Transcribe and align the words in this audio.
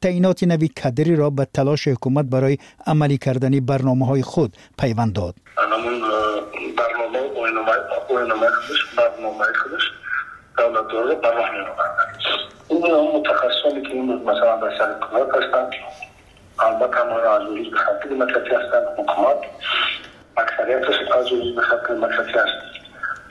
таъиноти 0.00 0.46
нави 0.46 0.68
кадриро 0.68 1.30
ба 1.30 1.44
талоши 1.46 1.90
ҳукумат 1.94 2.26
барои 2.34 2.60
амалӣ 2.92 3.16
кардани 3.24 3.60
барномаҳои 3.70 4.22
худ 4.22 4.50
пайванд 4.76 5.12
дод. 5.18 5.34
Э, 5.36 5.68
Давлатдорро 10.58 11.14
ба 11.22 11.30
роҳ 11.36 11.48
меоварданд 11.54 12.18
ин 12.74 12.82
он 13.00 13.06
мутахассисоне 13.14 13.80
ки 13.86 13.92
имрӯз 14.00 14.22
масалан 14.30 14.60
дар 14.60 14.72
сари 14.78 14.94
кумат 15.04 15.28
ҳастанд. 15.36 15.72
Албатта 16.64 16.96
ҳамаро 17.00 17.28
аз 17.36 17.44
урузи 17.50 17.70
ба 17.74 17.78
хатти 17.84 18.08
демократӣ 18.12 18.50
ҳастанд. 18.56 18.86
Ҳукумат 18.96 19.40
аксарияташ 20.42 20.98
аз 21.18 21.26
урузи 21.32 21.52
ба 21.58 21.62
хатти 21.68 21.90
демократӣ 21.96 22.32
ҳаст. 22.40 22.58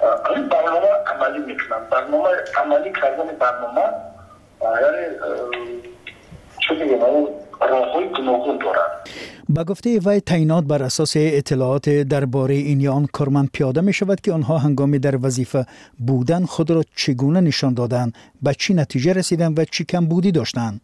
Э, 0.04 0.08
ин 0.38 0.44
барнома 0.54 0.94
амалӣ 1.12 1.40
мекунанд. 1.50 1.86
Барнома 1.94 2.32
амалӣ 2.62 2.90
кардани 3.00 3.34
барнома 3.44 3.86
яъне 4.62 5.06
э, 5.28 5.30
کردن 6.76 7.28
برنامه 7.60 7.86
یعنی 7.94 8.14
چه 8.46 8.56
بگیم 8.56 9.37
با 9.50 9.64
گفته 9.64 10.00
وی 10.00 10.20
تعینات 10.20 10.64
بر 10.64 10.84
اساس 10.84 11.14
اطلاعات 11.16 11.90
درباره 11.90 12.56
این 12.56 12.82
یا 12.82 12.94
آن 12.94 13.08
پیاده 13.54 13.82
می 13.82 13.94
شود 13.94 14.22
که 14.22 14.32
آنها 14.32 14.58
هنگامی 14.58 15.00
در 15.00 15.26
وظیفه 15.26 15.66
بودن 16.00 16.46
خود 16.46 16.72
را 16.72 16.84
چگونه 16.96 17.42
نشان 17.42 17.74
دادند 17.74 18.14
به 18.42 18.54
چی 18.54 18.74
نتیجه 18.74 19.14
رسیدن 19.14 19.54
و 19.58 19.66
چی 19.72 19.84
کم 19.84 20.06
بودی 20.06 20.32
داشتند. 20.32 20.82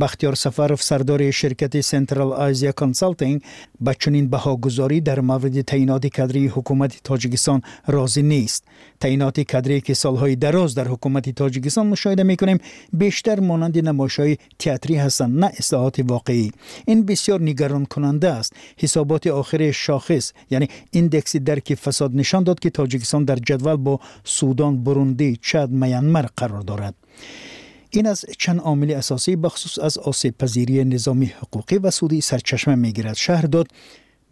بختیار 0.00 0.34
سفرف 0.34 0.82
سردار 0.82 1.30
شرکت 1.30 1.80
سنترال 1.80 2.32
آزیا 2.32 2.72
کنسالتینگ 2.72 3.42
به 3.80 3.96
چنین 3.98 4.28
بهاگذاری 4.28 5.00
در 5.00 5.20
مورد 5.20 5.60
تعینات 5.60 6.06
کادری 6.06 6.46
حکومت 6.46 7.00
تاجیکستان 7.04 7.62
راضی 7.86 8.22
نیست. 8.22 8.64
تعینات 9.00 9.40
کادری 9.40 9.80
که 9.80 9.94
سالهای 9.94 10.36
دراز 10.36 10.74
در 10.74 10.88
حکومت 10.88 11.30
تاجیکستان 11.30 11.86
مشاهده 11.86 12.22
می‌کنیم 12.22 12.58
بیشتر 12.92 13.40
مانند 13.40 13.88
نمایش‌های 13.88 14.36
تئاتری 14.58 14.96
هستند 14.96 15.38
نه 15.38 15.46
اصلاحات 15.58 16.00
واقعی. 16.08 16.52
این 16.86 17.06
بسیار 17.06 17.42
نگران 17.42 17.86
کننده 17.98 18.28
است. 18.30 18.52
حسابات 18.76 19.26
آخر 19.26 19.70
شاخص 19.70 20.32
یعنی 20.50 20.68
ایندکس 20.90 21.36
درک 21.36 21.74
فساد 21.74 22.14
نشان 22.14 22.42
داد 22.42 22.58
که 22.60 22.70
تاجیکستان 22.70 23.24
در 23.24 23.36
جدول 23.36 23.76
با 23.76 24.00
سودان 24.24 24.84
بروندی 24.84 25.38
چاد 25.42 25.70
میانمار 25.70 26.28
قرار 26.36 26.60
دارد. 26.60 26.94
این 27.90 28.06
از 28.06 28.24
چند 28.38 28.60
عامل 28.60 28.90
اساسی 28.90 29.36
بخصوص 29.36 29.78
از 29.78 29.98
آسیب 29.98 30.38
پذیری 30.38 30.84
نظامی 30.84 31.26
حقوقی 31.26 31.78
و 31.78 31.90
سودی 31.90 32.20
سرچشمه 32.20 32.74
می‌گیرد. 32.74 33.14
شهر 33.14 33.42
داد 33.42 33.68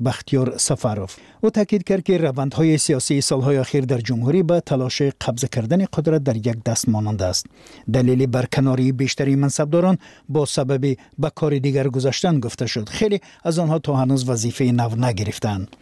بختیار 0.04 0.56
سفاروف 0.56 1.16
او 1.40 1.50
تاکید 1.50 1.84
کرد 1.84 2.02
که 2.02 2.18
روندهای 2.18 2.78
سیاسی 2.78 3.20
سالهای 3.20 3.56
اخیر 3.56 3.84
در 3.84 3.98
جمهوری 3.98 4.42
به 4.42 4.60
تلاش 4.60 5.02
قبضه 5.02 5.48
کردن 5.48 5.84
قدرت 5.84 6.24
در 6.24 6.36
یک 6.36 6.64
دست 6.64 6.88
مانند 6.88 7.22
است. 7.22 7.46
دلیل 7.92 8.26
برکناری 8.26 8.92
بیشتری 8.92 9.36
منصبداران 9.36 9.98
با 10.28 10.44
سبب 10.44 10.96
به 11.18 11.30
کار 11.34 11.58
دیگر 11.58 11.88
گذاشتن 11.88 12.40
گفته 12.40 12.66
شد. 12.66 12.88
خیلی 12.88 13.20
از 13.44 13.58
آنها 13.58 13.78
تا 13.78 13.96
هنوز 13.96 14.28
وظیفه 14.28 14.64
نو 14.64 14.96
نگرفتند 14.96 15.76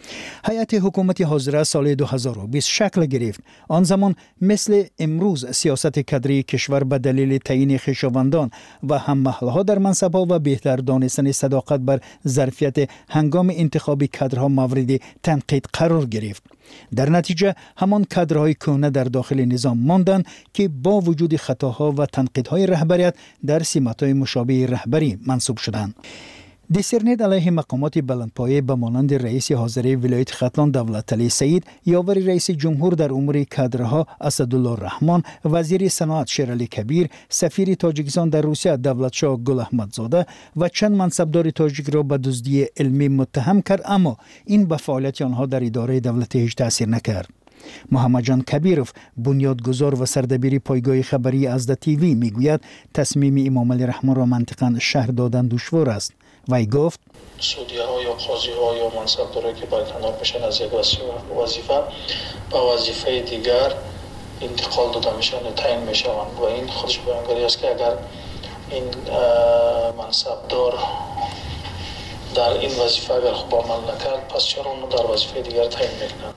هیئت 0.45 0.75
حکومت 0.75 1.20
حاضره 1.20 1.62
سال 1.62 1.95
2020 1.95 2.69
شکل 2.69 3.07
گرفت. 3.07 3.41
آن 3.69 3.85
زمان 3.85 4.15
مثل 4.41 4.85
امروز 4.98 5.47
سیاست 5.47 5.98
کدری 5.98 6.42
کشور 6.42 6.85
به 6.85 6.98
دلیل 6.98 7.39
تعیین 7.39 7.79
خویشاوندان 7.79 8.51
و 8.89 8.98
هم 8.98 9.19
محلها 9.19 9.62
در 9.62 9.79
منصبها 9.79 10.27
و 10.31 10.39
بهتر 10.39 10.77
دانستن 10.77 11.33
صداقت 11.33 11.81
بر 11.81 12.01
ظرفیت 12.29 12.91
هنگام 13.09 13.51
انتخاب 13.55 14.03
کادرها 14.06 14.48
مورد 14.48 15.00
تنقید 15.22 15.66
قرار 15.72 16.06
گرفت. 16.06 16.42
در 16.97 17.10
نتیجه 17.10 17.55
همان 17.77 18.05
کادرهای 18.05 18.55
کهنه 18.55 18.91
در 18.91 19.05
داخل 19.05 19.44
نظام 19.44 19.78
ماندند 19.78 20.27
که 20.52 20.69
با 20.69 21.00
وجود 21.00 21.36
خطاها 21.36 21.92
و 21.92 22.06
تنقیدهای 22.06 22.66
رهبریت 22.66 23.14
در 23.46 23.62
سیمتهای 23.62 24.12
مشابه 24.12 24.66
رهبری 24.66 25.19
منصوب 25.27 25.56
شدند. 25.56 25.94
дисернет 26.70 27.20
алайҳи 27.20 27.51
мақомоти 27.51 28.01
баландпоя 28.01 28.62
ба 28.62 28.77
монанди 28.77 29.17
раиси 29.19 29.55
ҳозираи 29.55 29.97
вилояти 29.97 30.33
хатлон 30.33 30.70
давлаталӣ 30.73 31.29
саид 31.31 31.62
ёвари 31.87 32.27
раиси 32.27 32.53
ҷумҳур 32.62 32.95
дар 32.97 33.11
умури 33.13 33.45
кадрҳо 33.57 34.07
асадулло 34.29 34.73
раҳмон 34.86 35.20
вазири 35.45 35.89
саноат 35.98 36.29
шералӣ 36.35 36.67
кабир 36.77 37.07
сафири 37.29 37.77
тоҷикистон 37.77 38.29
дар 38.30 38.45
русия 38.51 38.77
давлатшоҳ 38.86 39.35
гулаҳмадзода 39.48 40.20
ва 40.61 40.69
чанд 40.77 40.95
мансабдори 41.03 41.53
тоҷикро 41.61 42.03
ба 42.11 42.17
дуздии 42.19 42.70
илмӣ 42.83 43.08
муттаҳам 43.19 43.58
кард 43.69 43.83
аммо 43.97 44.14
ин 44.55 44.63
ба 44.70 44.77
фаъолияти 44.85 45.23
онҳо 45.29 45.45
дар 45.53 45.63
идораи 45.70 46.01
давлатӣ 46.01 46.36
ҳеҷ 46.45 46.55
таъсир 46.63 46.89
накард. 46.97 47.29
Муҳаммадҷон 47.95 48.41
кабиров 48.51 48.95
бунёдгузор 49.24 49.95
ва 50.01 50.07
сардабири 50.14 50.58
пойгоҳи 50.69 51.08
хабарии 51.11 51.51
азда 51.57 51.77
тв 51.85 52.03
мегӯяд 52.23 52.61
тасмими 52.97 53.42
имомалӣ 53.51 53.85
раҳмонро 53.92 54.24
мантиқан 54.35 54.73
шаҳр 54.89 55.11
додан 55.20 55.47
душвор 55.48 55.89
аст 55.98 56.13
وی 56.48 56.66
گفت 56.66 57.00
سودیه 57.40 57.82
ها 57.82 58.02
یا 58.02 58.12
قاضی 58.12 58.50
ها 58.50 58.77
یا 58.77 58.88
منصبدارایی 58.88 59.55
که 59.55 59.66
برکنار 59.66 60.16
میشن 60.20 60.42
از 60.42 60.60
یک 60.60 60.70
وظیفه 61.36 61.82
به 62.50 62.58
وظیفه 62.58 63.20
دیگر 63.20 63.72
انتقال 64.40 64.92
داده 64.92 65.16
میشن 65.16 65.55
تعیین 65.56 65.80
می‌شوند. 65.80 66.38
و 66.40 66.44
این 66.44 66.68
خودش 66.68 66.98
بیانگاری 66.98 67.44
است 67.44 67.58
که 67.58 67.70
اگر 67.70 67.92
این 68.70 68.84
منصبدار 69.98 70.78
در 72.34 72.48
این 72.48 72.78
وظیفه 72.78 73.14
اگر 73.14 73.32
خوب 73.32 73.55
عمل 73.55 73.94
نکرد 73.94 74.28
پس 74.28 74.44
چرا 74.44 74.70
اونو 74.70 74.88
در 74.88 75.06
وظیفه 75.06 75.40
دیگر 75.42 75.66
تعیین 75.66 75.92
می‌کنند 75.92 76.34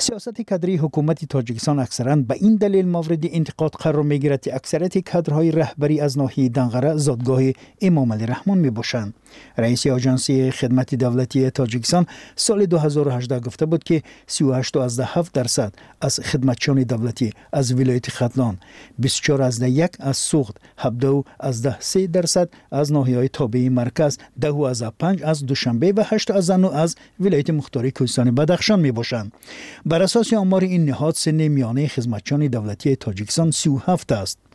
سیاست 0.00 0.40
کادری 0.42 0.76
حکومت 0.76 1.24
تاجیکستان 1.24 1.78
اکثرا 1.78 2.16
به 2.16 2.34
این 2.34 2.56
دلیل 2.56 2.88
مورد 2.88 3.18
انتقاد 3.22 3.70
قرار 3.70 4.02
می 4.02 4.18
گیرد 4.18 4.40
که 4.40 4.54
اکثریت 4.54 4.98
کادرهای 4.98 5.50
رهبری 5.50 6.00
از 6.00 6.18
ناحیه 6.18 6.48
دنغره 6.48 6.96
زادگاه 6.96 7.42
امام 7.80 8.12
علی 8.12 8.26
رحمان 8.26 8.58
می 8.58 8.70
باشند 8.70 9.14
رئیس 9.58 9.86
آژانسی 9.86 10.50
خدمت 10.50 10.94
دولتی 10.94 11.50
تاجیکستان 11.50 12.06
سال 12.36 12.66
2018 12.66 13.40
گفته 13.40 13.66
بود 13.66 13.84
که 13.84 14.02
38.7 14.30 15.28
درصد 15.32 15.74
از 16.00 16.20
خدمتچیان 16.20 16.82
دولتی 16.82 17.32
از 17.52 17.72
ولایت 17.72 18.10
ختلان 18.10 18.58
24 18.98 19.42
از 19.42 19.62
یک 19.62 19.90
از 20.00 20.16
سوخت 20.16 20.56
17 20.78 21.24
از 21.40 21.68
3 21.80 22.06
درصد 22.06 22.48
از 22.70 22.92
ناحیه 22.92 23.28
تابعی 23.28 23.68
مرکز 23.68 24.18
10 24.40 24.54
از 24.54 24.82
5 24.82 25.22
از 25.22 25.46
دوشنبه 25.46 25.92
و 25.92 26.04
8 26.06 26.30
از 26.30 26.50
از 26.50 26.96
ولایت 27.20 27.50
مختاری 27.50 27.90
کوهستان 27.90 28.34
بدخشان 28.34 28.80
می 28.80 28.92
باشند 28.92 29.32
بر 29.86 30.02
اساس 30.02 30.32
آمار 30.32 30.64
این 30.64 30.84
نهاد 30.84 31.14
سن 31.14 31.48
میانه 31.48 31.88
خدمتچیان 31.88 32.46
دولتی 32.46 32.96
تاجیکستان 32.96 33.50
37 33.50 34.12
است. 34.12 34.47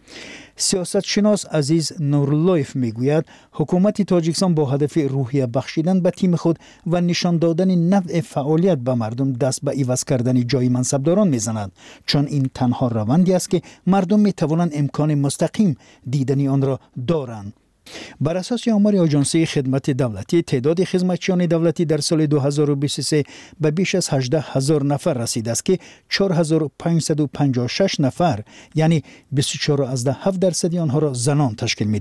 سیاست 0.55 0.99
شناس 0.99 1.45
عزیز 1.45 1.91
نورلویف 1.99 2.75
می‌گوید 2.75 3.25
حکومت 3.51 4.01
تاجیکستان 4.01 4.55
با 4.55 4.65
هدف 4.65 4.97
روحیه 4.97 5.45
بخشیدن 5.45 5.99
به 5.99 6.11
تیم 6.11 6.35
خود 6.35 6.59
و 6.87 7.01
نشان 7.01 7.37
دادن 7.37 7.75
نوع 7.75 8.21
فعالیت 8.21 8.77
به 8.77 8.93
مردم 8.93 9.33
دست 9.33 9.61
به 9.61 9.71
ایواز 9.71 10.05
کردن 10.05 10.47
جای 10.47 10.69
منصبداران 10.69 11.27
می‌زند. 11.27 11.71
چون 12.05 12.25
این 12.25 12.49
تنها 12.53 12.87
روندی 12.87 13.33
است 13.33 13.49
که 13.49 13.61
مردم 13.87 14.19
می 14.19 14.33
توانند 14.33 14.71
امکان 14.73 15.15
مستقیم 15.15 15.77
دیدن 16.09 16.47
آن 16.47 16.61
را 16.61 16.79
دارند. 17.07 17.53
بر 18.21 18.37
اساس 18.37 18.67
آمار 18.67 18.95
آژانسی 18.95 19.45
خدمت 19.45 19.89
دولتی 19.89 20.41
تعداد 20.41 20.83
خدمتچیان 20.83 21.45
دولتی 21.45 21.85
در 21.85 21.97
سال 21.97 22.25
2023 22.25 23.23
به 23.59 23.71
بیش 23.71 23.95
از 23.95 24.09
18 24.09 24.41
هزار 24.41 24.83
نفر 24.83 25.13
رسیده 25.13 25.51
است 25.51 25.65
که 25.65 25.79
4556 26.09 27.99
نفر 27.99 28.43
یعنی 28.75 29.03
24 29.31 29.83
از 29.83 30.07
7 30.07 30.39
درصد 30.39 30.75
آنها 30.75 30.99
را 30.99 31.13
زنان 31.13 31.55
تشکیل 31.55 31.87
می 31.87 31.99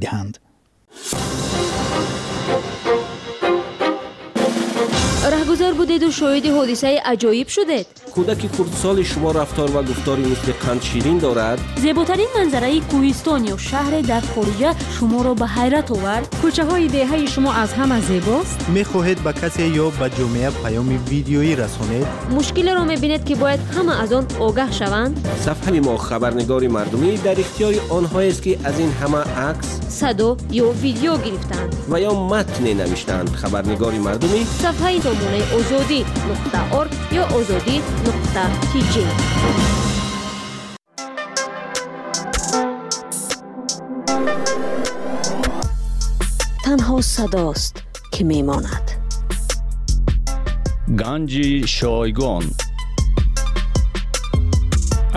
رهگذر 5.72 5.78
بودید 5.78 6.02
و 6.02 6.10
شاهد 6.10 6.46
حادثه 6.46 7.00
عجایب 7.04 7.48
شدید 7.48 7.86
کودک 8.14 8.38
کردسال 8.58 9.02
شما 9.02 9.30
رفتار 9.32 9.76
و 9.76 9.82
گفتاری 9.82 10.22
مثل 10.22 10.52
قند 10.52 10.82
شیرین 10.82 11.18
دارد؟ 11.18 11.58
زیباترین 11.76 12.26
منظره 12.36 12.80
کوهستان 12.80 13.44
یا 13.44 13.56
شهر 13.56 14.00
در 14.00 14.20
خارجه 14.20 14.74
شما 15.00 15.22
را 15.22 15.34
به 15.34 15.46
حیرت 15.46 15.90
آورد. 15.90 16.36
کوچه 16.42 16.64
های 16.64 16.88
دهه 16.88 17.26
شما 17.26 17.52
از 17.52 17.72
همه 17.72 18.00
زیباست؟ 18.00 18.68
می‌خواهید 18.68 19.24
به 19.24 19.32
کسی 19.32 19.62
یا 19.62 19.90
به 19.90 20.10
جامعه 20.18 20.50
پیام 20.50 21.00
ویدیویی 21.08 21.56
رسانید؟ 21.56 22.06
مشکل 22.30 22.74
را 22.74 22.84
می‌بینید 22.84 23.24
که 23.24 23.34
باید 23.34 23.60
همه 23.76 24.02
از 24.02 24.12
آن 24.12 24.26
آگاه 24.40 24.72
شوند. 24.72 25.28
صفحه 25.44 25.80
ما 25.80 25.96
خبرنگار 25.96 26.68
مردمی 26.68 27.16
در 27.16 27.40
اختیار 27.40 27.74
آنها 27.88 28.20
است 28.20 28.42
که 28.42 28.58
از 28.64 28.78
این 28.78 28.92
همه 28.92 29.18
عکس 29.18 29.80
صدا 29.88 30.36
یا 30.50 30.70
ویدیو 30.70 31.16
گرفتند. 31.16 31.76
و 31.90 32.00
یا 32.00 32.14
متن 32.14 32.64
نوشتند 32.64 33.30
خبرنگار 33.30 33.92
مردمی 33.92 34.46
صفحه 34.62 35.00
سامانه 35.00 35.42
озодӣ 35.62 36.00
орг 36.80 36.92
ё 37.20 37.24
озодӣ 37.38 37.76
тж 38.70 38.94
танҳо 46.64 46.96
садост 47.14 47.74
ки 48.12 48.22
мемонад. 48.30 48.86
Ганҷи 51.00 51.50
шойгон. 51.76 52.44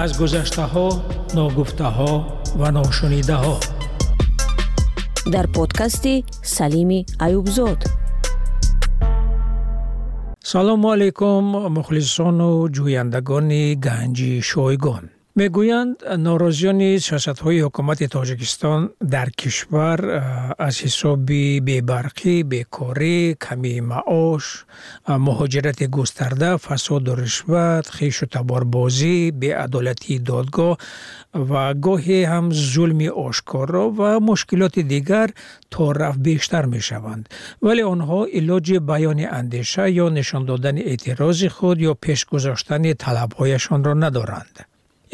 Аз 0.04 0.12
гузаштаҳо 0.20 0.88
ногуфтаҳо 1.38 2.14
ва 2.60 2.70
ношунидаҳо. 2.78 3.56
Дар 5.34 5.46
подкасти 5.58 6.16
салими 6.56 7.00
аюбзод 7.26 7.82
салому 10.52 10.92
алайкум 10.94 11.46
мухлисону 11.76 12.70
ҷӯяндагони 12.76 13.64
ганҷи 13.86 14.34
шойгон 14.50 15.06
мегӯянд 15.40 15.98
норозиёни 16.26 16.90
сиёсатҳои 17.06 17.64
ҳукумати 17.66 18.06
тоҷикистон 18.16 18.82
дар 19.14 19.28
кишвар 19.40 20.00
аз 20.68 20.76
ҳисоби 20.86 21.44
бебарқӣ 21.68 22.36
бекорӣ 22.52 23.20
камии 23.46 23.82
маош 23.92 24.46
муҳоҷирати 25.28 25.86
густарда 25.98 26.52
фасоду 26.68 27.12
ришват 27.24 27.86
хишу 27.98 28.26
таборбозӣ 28.36 29.18
беадолатии 29.42 30.24
додгоҳ 30.30 30.74
ва 31.50 31.64
гоҳе 31.86 32.20
ҳам 32.32 32.46
зулми 32.72 33.10
ошкоро 33.28 33.86
ва 33.98 34.12
мушкилоти 34.30 34.82
дигар 34.94 35.30
то 35.74 35.82
рафт 36.00 36.20
бештар 36.28 36.64
мешаванд. 36.76 37.24
Вале 37.66 37.84
онҳо 37.94 38.20
илоҷи 38.40 38.78
баёни 38.92 39.26
андеша 39.40 39.86
ё 40.04 40.08
нишон 40.18 40.44
додани 40.50 40.82
эътирози 40.92 41.50
худ 41.56 41.78
ё 41.90 41.94
пешгузоштани 42.04 42.92
талабҳояшонро 43.04 43.94
надоранд 44.06 44.56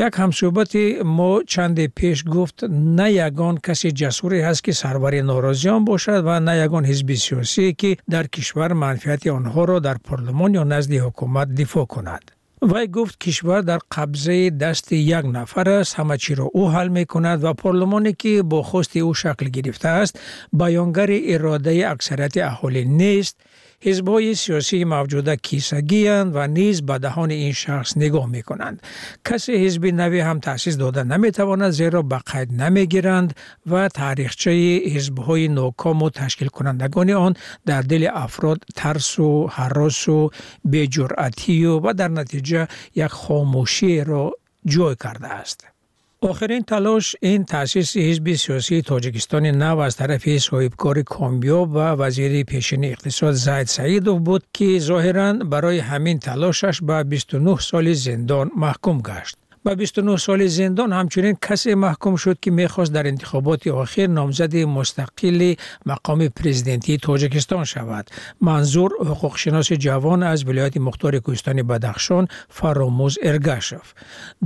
یک 0.02 0.14
همصحبت 0.18 0.76
ما 1.06 1.44
چند 1.48 1.86
پیش 1.86 2.24
گفت 2.32 2.64
نه 2.70 3.12
یگان 3.12 3.58
کسی 3.58 3.92
جسوری 3.92 4.42
هست 4.42 4.64
که 4.64 4.72
سروری 4.72 5.22
ناراضیان 5.22 5.86
باشد 5.86 6.24
و 6.26 6.40
نه 6.40 6.58
یگان 6.58 6.86
حزب 6.86 7.14
سیاسی 7.14 7.74
که 7.74 7.98
در 8.10 8.28
کشور 8.28 8.74
منفعت 8.74 9.28
آنها 9.28 9.66
را 9.66 9.80
در 9.80 9.98
پارلمان 10.04 10.54
یا 10.54 10.64
نزد 10.64 10.94
حکومت 10.94 11.56
دفاع 11.56 11.86
کند. 11.86 12.32
وای 12.62 12.88
گفت 12.88 13.20
کشور 13.20 13.62
در 13.62 13.80
قبضه 13.92 14.50
دست 14.50 14.92
یک 14.92 15.26
نفر 15.26 15.70
است 15.70 15.96
همه 15.96 16.18
چی 16.18 16.36
را 16.36 16.50
او 16.54 16.72
حل 16.72 16.88
می 16.88 17.06
کند 17.06 17.44
و 17.44 17.54
پارلمانی 17.54 18.14
که 18.14 18.42
با 18.42 18.64
خواست 18.64 18.98
او 18.98 19.14
شکل 19.14 19.50
گرفته 19.50 19.88
است 19.88 20.20
بیانگر 20.54 21.10
اراده 21.10 21.90
اکثریت 21.90 22.38
اهالی 22.38 22.86
نیست. 22.86 23.42
حزب 23.84 24.34
سیاسی 24.34 24.84
موجوده 24.84 25.36
کیسگی 25.36 26.08
و 26.08 26.48
نیز 26.48 26.82
به 26.82 26.98
دهان 26.98 27.32
این 27.32 27.54
شخص 27.54 27.98
نگاه 27.98 28.26
می 28.30 28.44
کنند 28.44 28.82
کسی 29.26 29.66
حزب 29.66 29.86
نوی 29.86 30.20
هم 30.20 30.40
تاسیس 30.40 30.78
داده 30.78 31.04
نمی 31.04 31.32
تواند 31.32 31.70
زیرا 31.70 32.02
به 32.02 32.18
قید 32.18 32.62
نمی 32.62 32.88
گیرند 32.88 33.36
و 33.68 33.88
تاریخچه 33.88 34.52
حزبهای 34.96 35.48
ناکام 35.48 36.02
و 36.02 36.10
تشکیل 36.10 36.48
کنندگان 36.48 37.10
آن 37.10 37.36
در 37.66 37.82
دل 37.82 38.10
افراد 38.14 38.64
ترس 38.76 39.20
و 39.20 39.48
حراس 39.48 40.10
و 40.10 40.30
بی‌جرأتی 40.66 41.66
و, 41.66 41.80
و 41.80 41.94
در 41.94 42.08
نتیجه 42.08 42.68
یک 42.96 43.08
خاموشی 43.08 44.04
را 44.04 44.32
جای 44.66 44.96
کرده 45.04 45.28
است. 45.28 45.71
آخرین 46.24 46.62
تلاش 46.64 47.16
این 47.22 47.46
تأسیس 47.46 47.98
حزب 47.98 48.34
سیاسی 48.34 48.82
تاجیکستان 48.82 49.46
نو 49.46 49.80
از 49.80 49.96
طرف 49.96 50.38
صاحبکار 50.38 51.02
کامیاب 51.02 51.76
و 51.76 51.80
وزیر 51.80 52.44
پیشین 52.44 52.86
اقتصاد 52.86 53.34
زید 53.34 53.68
سعیدوف 53.68 54.22
بود 54.22 54.44
که 54.54 54.80
ظاهرا 54.80 55.34
برای 55.34 55.80
همین 55.80 56.20
تلاشش 56.20 56.82
به 56.82 57.04
29 57.04 57.60
سال 57.60 57.94
زندان 57.94 58.52
محکوم 58.58 59.02
گشت. 59.02 59.38
به 59.64 59.76
29 59.76 60.18
سال 60.18 60.48
زندان 60.48 60.94
همچنین 60.94 61.38
کسی 61.42 61.74
محکوم 61.74 62.16
شد 62.16 62.40
که 62.40 62.52
می‌خواست 62.52 62.94
در 62.94 63.08
انتخابات 63.08 63.68
آخر 63.68 64.08
نامزد 64.08 64.56
مستقل 64.56 65.54
مقام 65.86 66.28
پریزیدنتی 66.28 66.98
تاجکستان 66.98 67.64
شود. 67.64 68.10
منظور 68.42 68.92
حقوقشناس 69.00 69.72
جوان 69.72 70.24
از 70.24 70.48
ولایت 70.48 70.78
مختار 70.78 71.20
کوهستان 71.20 71.64
بدخشان 71.64 72.28
فراموز 72.50 73.18
ارگاشف. 73.24 73.94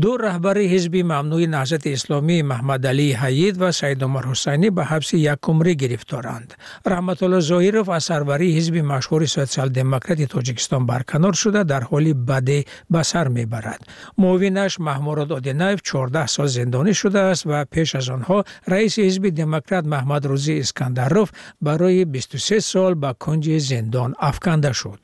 دو 0.01 0.17
رهبر 0.17 0.57
حزب 0.57 0.95
ممنوع 0.95 1.45
نهضت 1.45 1.87
اسلامی 1.87 2.41
محمد 2.41 2.87
علی 2.87 3.13
حید 3.13 3.61
و 3.61 3.71
سید 3.71 4.03
عمر 4.03 4.25
حسینی 4.25 4.69
به 4.69 4.85
حبس 4.85 5.13
یک 5.13 5.39
عمره 5.43 5.73
گرفتارند. 5.73 6.53
رحمت 6.85 7.23
الله 7.23 7.39
ظاهیروف 7.39 7.89
از 7.89 8.03
سروری 8.03 8.57
حزب 8.57 8.75
مشهور 8.75 9.25
سوسیال 9.25 9.69
دموکرات 9.69 10.21
تاجیکستان 10.21 10.85
برکنار 10.85 11.33
شده 11.33 11.63
در 11.63 11.83
حالی 11.83 12.13
بده 12.13 12.65
به 12.89 13.03
سر 13.03 13.27
می‌برد. 13.27 13.87
معاونش 14.17 14.79
محمود 14.79 15.04
мурод 15.05 15.29
одинаев 15.39 15.79
14 15.81 16.27
сол 16.35 16.47
зиндонӣ 16.57 16.93
шудааст 17.01 17.43
ва 17.49 17.59
пеш 17.73 17.89
аз 17.99 18.07
онҳо 18.15 18.37
раиси 18.71 19.01
ҳизби 19.07 19.29
демократ 19.41 19.85
маҳмадрӯзӣ 19.93 20.53
искандаров 20.63 21.27
барои 21.67 22.03
23 22.05 22.59
сол 22.71 22.93
ба 23.03 23.11
кунҷи 23.23 23.57
зиндон 23.69 24.09
афканда 24.29 24.73
шуд. 24.81 25.01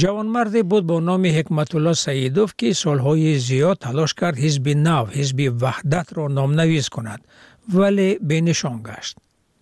Ҷавонмарде 0.00 0.60
буд 0.70 0.84
бо 0.90 0.96
номи 1.10 1.30
ҳикматулло 1.38 1.92
саидов 2.04 2.48
ки 2.58 2.68
солҳои 2.82 3.32
зиёд 3.48 3.76
талош 3.86 4.12
кард 4.20 4.36
ҳизби 4.44 4.72
нав 4.88 5.04
ҳизби 5.18 5.46
ваҳдатро 5.62 6.24
номнавис 6.38 6.86
кунад 6.94 7.20
вале 7.76 8.08
бенишон 8.30 8.78
гашт 8.88 9.14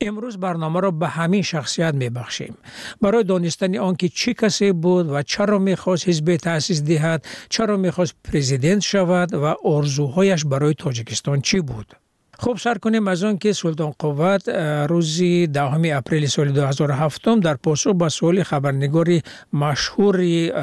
امروز 0.00 0.36
برنامه 0.36 0.80
را 0.80 0.90
به 0.90 1.08
همین 1.08 1.42
شخصیت 1.42 1.94
می 1.94 2.10
بخشیم. 2.10 2.54
برای 3.00 3.24
دانستن 3.24 3.76
آنکه 3.76 4.08
چی 4.08 4.34
کسی 4.34 4.72
بود 4.72 5.10
و 5.10 5.22
چرا 5.22 5.58
می 5.58 5.76
خواست 5.76 6.08
حزب 6.08 6.36
تأسیس 6.36 6.82
دهد، 6.82 7.26
چرا 7.48 7.76
می 7.76 7.90
خواست 7.90 8.14
پریزیدنت 8.24 8.80
شود 8.80 9.34
و 9.34 9.54
ارزوهایش 9.64 10.44
برای 10.44 10.74
تاجیکستان 10.74 11.40
چی 11.40 11.60
بود. 11.60 11.96
خوب 12.38 12.58
سر 12.58 12.74
کنیم 12.74 13.08
از 13.08 13.24
آن 13.24 13.38
که 13.38 13.52
سلطان 13.52 13.94
قوت 13.98 14.48
روزی 14.88 15.46
دهم 15.46 15.82
اپریل 15.84 16.26
سال 16.26 16.52
2007 16.52 17.24
در 17.24 17.54
پاسخ 17.54 17.90
به 17.90 18.08
سوال 18.08 18.42
خبرنگاری 18.42 19.22
مشهور 19.52 20.16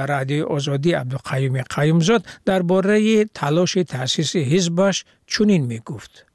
رادیو 0.05 0.45
آزادی 0.45 0.93
عبدالقیوم 0.93 1.61
قیومزاد 1.61 2.25
درباره 2.45 3.25
تلاش 3.25 3.73
تأسیس 3.73 4.35
حزبش 4.35 5.05
چنین 5.27 5.65
می 5.65 5.79
گفت. 5.79 6.30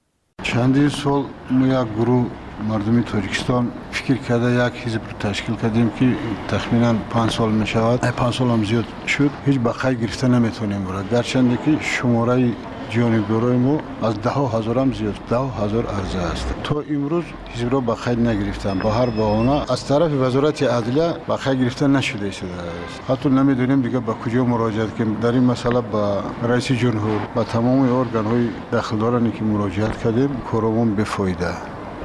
چندین 0.52 0.88
سال 0.88 1.24
ما 1.50 1.66
یک 1.66 1.88
گروه 1.98 2.26
مردمی 2.68 3.02
تاجیکستان 3.02 3.68
فکر 3.90 4.14
کرده 4.14 4.66
یک 4.66 4.72
حزب 4.86 5.00
رو 5.10 5.30
تشکیل 5.30 5.56
کردیم 5.56 5.90
که 5.90 6.12
تخمینا 6.48 6.94
5 7.10 7.30
سال 7.30 7.50
می 7.52 7.66
شود 7.66 8.00
5 8.00 8.34
سال 8.34 8.48
هم 8.50 8.64
زیاد 8.64 8.84
شد. 9.06 9.30
هیچ 9.46 9.58
بقای 9.58 9.96
گرفته 9.96 10.28
نمی‌تونیم 10.28 10.84
برد 10.84 11.10
گرچند 11.10 11.58
که 11.64 11.78
شماره 11.80 12.50
ҷонибдорои 12.93 13.57
мо 13.65 13.75
аз 14.07 14.13
даҳо 14.25 14.45
ҳазорам 14.55 14.89
зиёд 14.99 15.17
даҳо 15.31 15.49
ҳазор 15.59 15.83
арза 15.97 16.21
аст 16.33 16.47
то 16.65 16.75
имрӯз 16.95 17.25
ҳизбро 17.53 17.79
ба 17.89 17.95
қайд 18.03 18.19
нагирифтанд 18.29 18.77
ба 18.85 18.89
ҳар 18.97 19.09
баҳона 19.21 19.55
аз 19.73 19.81
тарафи 19.89 20.17
вазорати 20.25 20.63
адлия 20.79 21.07
ба 21.29 21.35
қайд 21.43 21.57
гирифта 21.61 21.85
нашуда 21.97 22.25
истодааст 22.33 22.95
ҳатто 23.09 23.27
намедонем 23.39 23.79
дигар 23.85 24.01
ба 24.09 24.13
куҷо 24.21 24.41
муроҷиат 24.53 24.89
кунем 24.97 25.11
дар 25.23 25.33
ин 25.39 25.45
масъала 25.51 25.81
ба 25.93 26.03
раиси 26.51 26.73
ҷумҳур 26.81 27.21
ба 27.35 27.43
тамоми 27.53 27.89
органҳои 28.01 28.45
дахлдоране 28.71 29.31
ки 29.35 29.43
муроҷиат 29.51 29.93
кардем 30.03 30.31
коромон 30.49 30.89
бефоида 30.99 31.53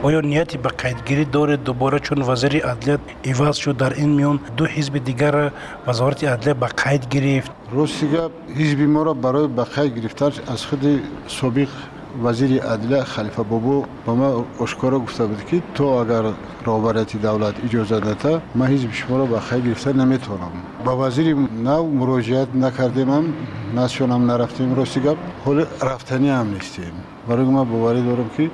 آیا 0.03 0.21
نیتی 0.21 0.57
به 0.57 0.69
قیدگیری 0.69 1.25
داره 1.25 1.57
دوباره 1.57 1.99
چون 1.99 2.21
وزیر 2.21 2.65
عدلیت 2.65 2.99
ایواز 3.23 3.57
شد 3.57 3.77
در 3.77 3.93
این 3.93 4.09
میان 4.09 4.39
دو 4.57 4.65
حزب 4.65 4.97
دیگر 4.97 5.51
وزارت 5.87 6.23
عدلیت 6.23 6.57
به 6.57 6.65
قید 6.65 7.09
گرفت؟ 7.09 7.51
راستی 7.71 8.07
گپ 8.07 8.31
حزب 8.55 8.79
ما 8.79 9.03
را 9.03 9.13
برای 9.13 9.47
به 9.47 9.63
قید 9.63 9.99
گرفتن 9.99 10.31
از 10.47 10.65
خود 10.65 11.01
سابق 11.27 11.67
وزیر 12.23 12.63
عدلیه 12.63 13.03
خلیفه 13.03 13.43
بابو 13.43 13.85
با 14.05 14.15
ما 14.15 14.45
اشکارا 14.61 14.99
گفته 14.99 15.25
بود 15.25 15.45
که 15.45 15.61
تو 15.75 15.83
اگر 15.83 16.23
رابرتی 16.65 17.17
دولت 17.17 17.55
اجازه 17.63 17.95
نده 17.95 18.41
ما 18.55 18.65
حزب 18.65 18.91
شما 18.91 19.17
را 19.17 19.25
به 19.25 19.39
خیلی 19.39 19.67
گرفته 19.69 19.93
نمی‌تونم. 19.93 20.51
با 20.85 21.07
وزیر 21.07 21.35
نو 21.63 21.87
مراجعت 21.87 22.47
نکردیم 22.55 23.09
هم 23.09 23.33
نزشون 23.75 24.25
نرفتیم. 24.25 24.75
راستی 24.75 24.99
گپ 24.99 25.17
حال 25.45 25.65
رفتنی 25.81 26.29
هم 26.29 26.53
نیستیم. 26.53 26.93
برای 27.27 27.45
ما 27.45 27.63
باوری 27.63 28.05
دارم 28.05 28.29
که 28.37 28.49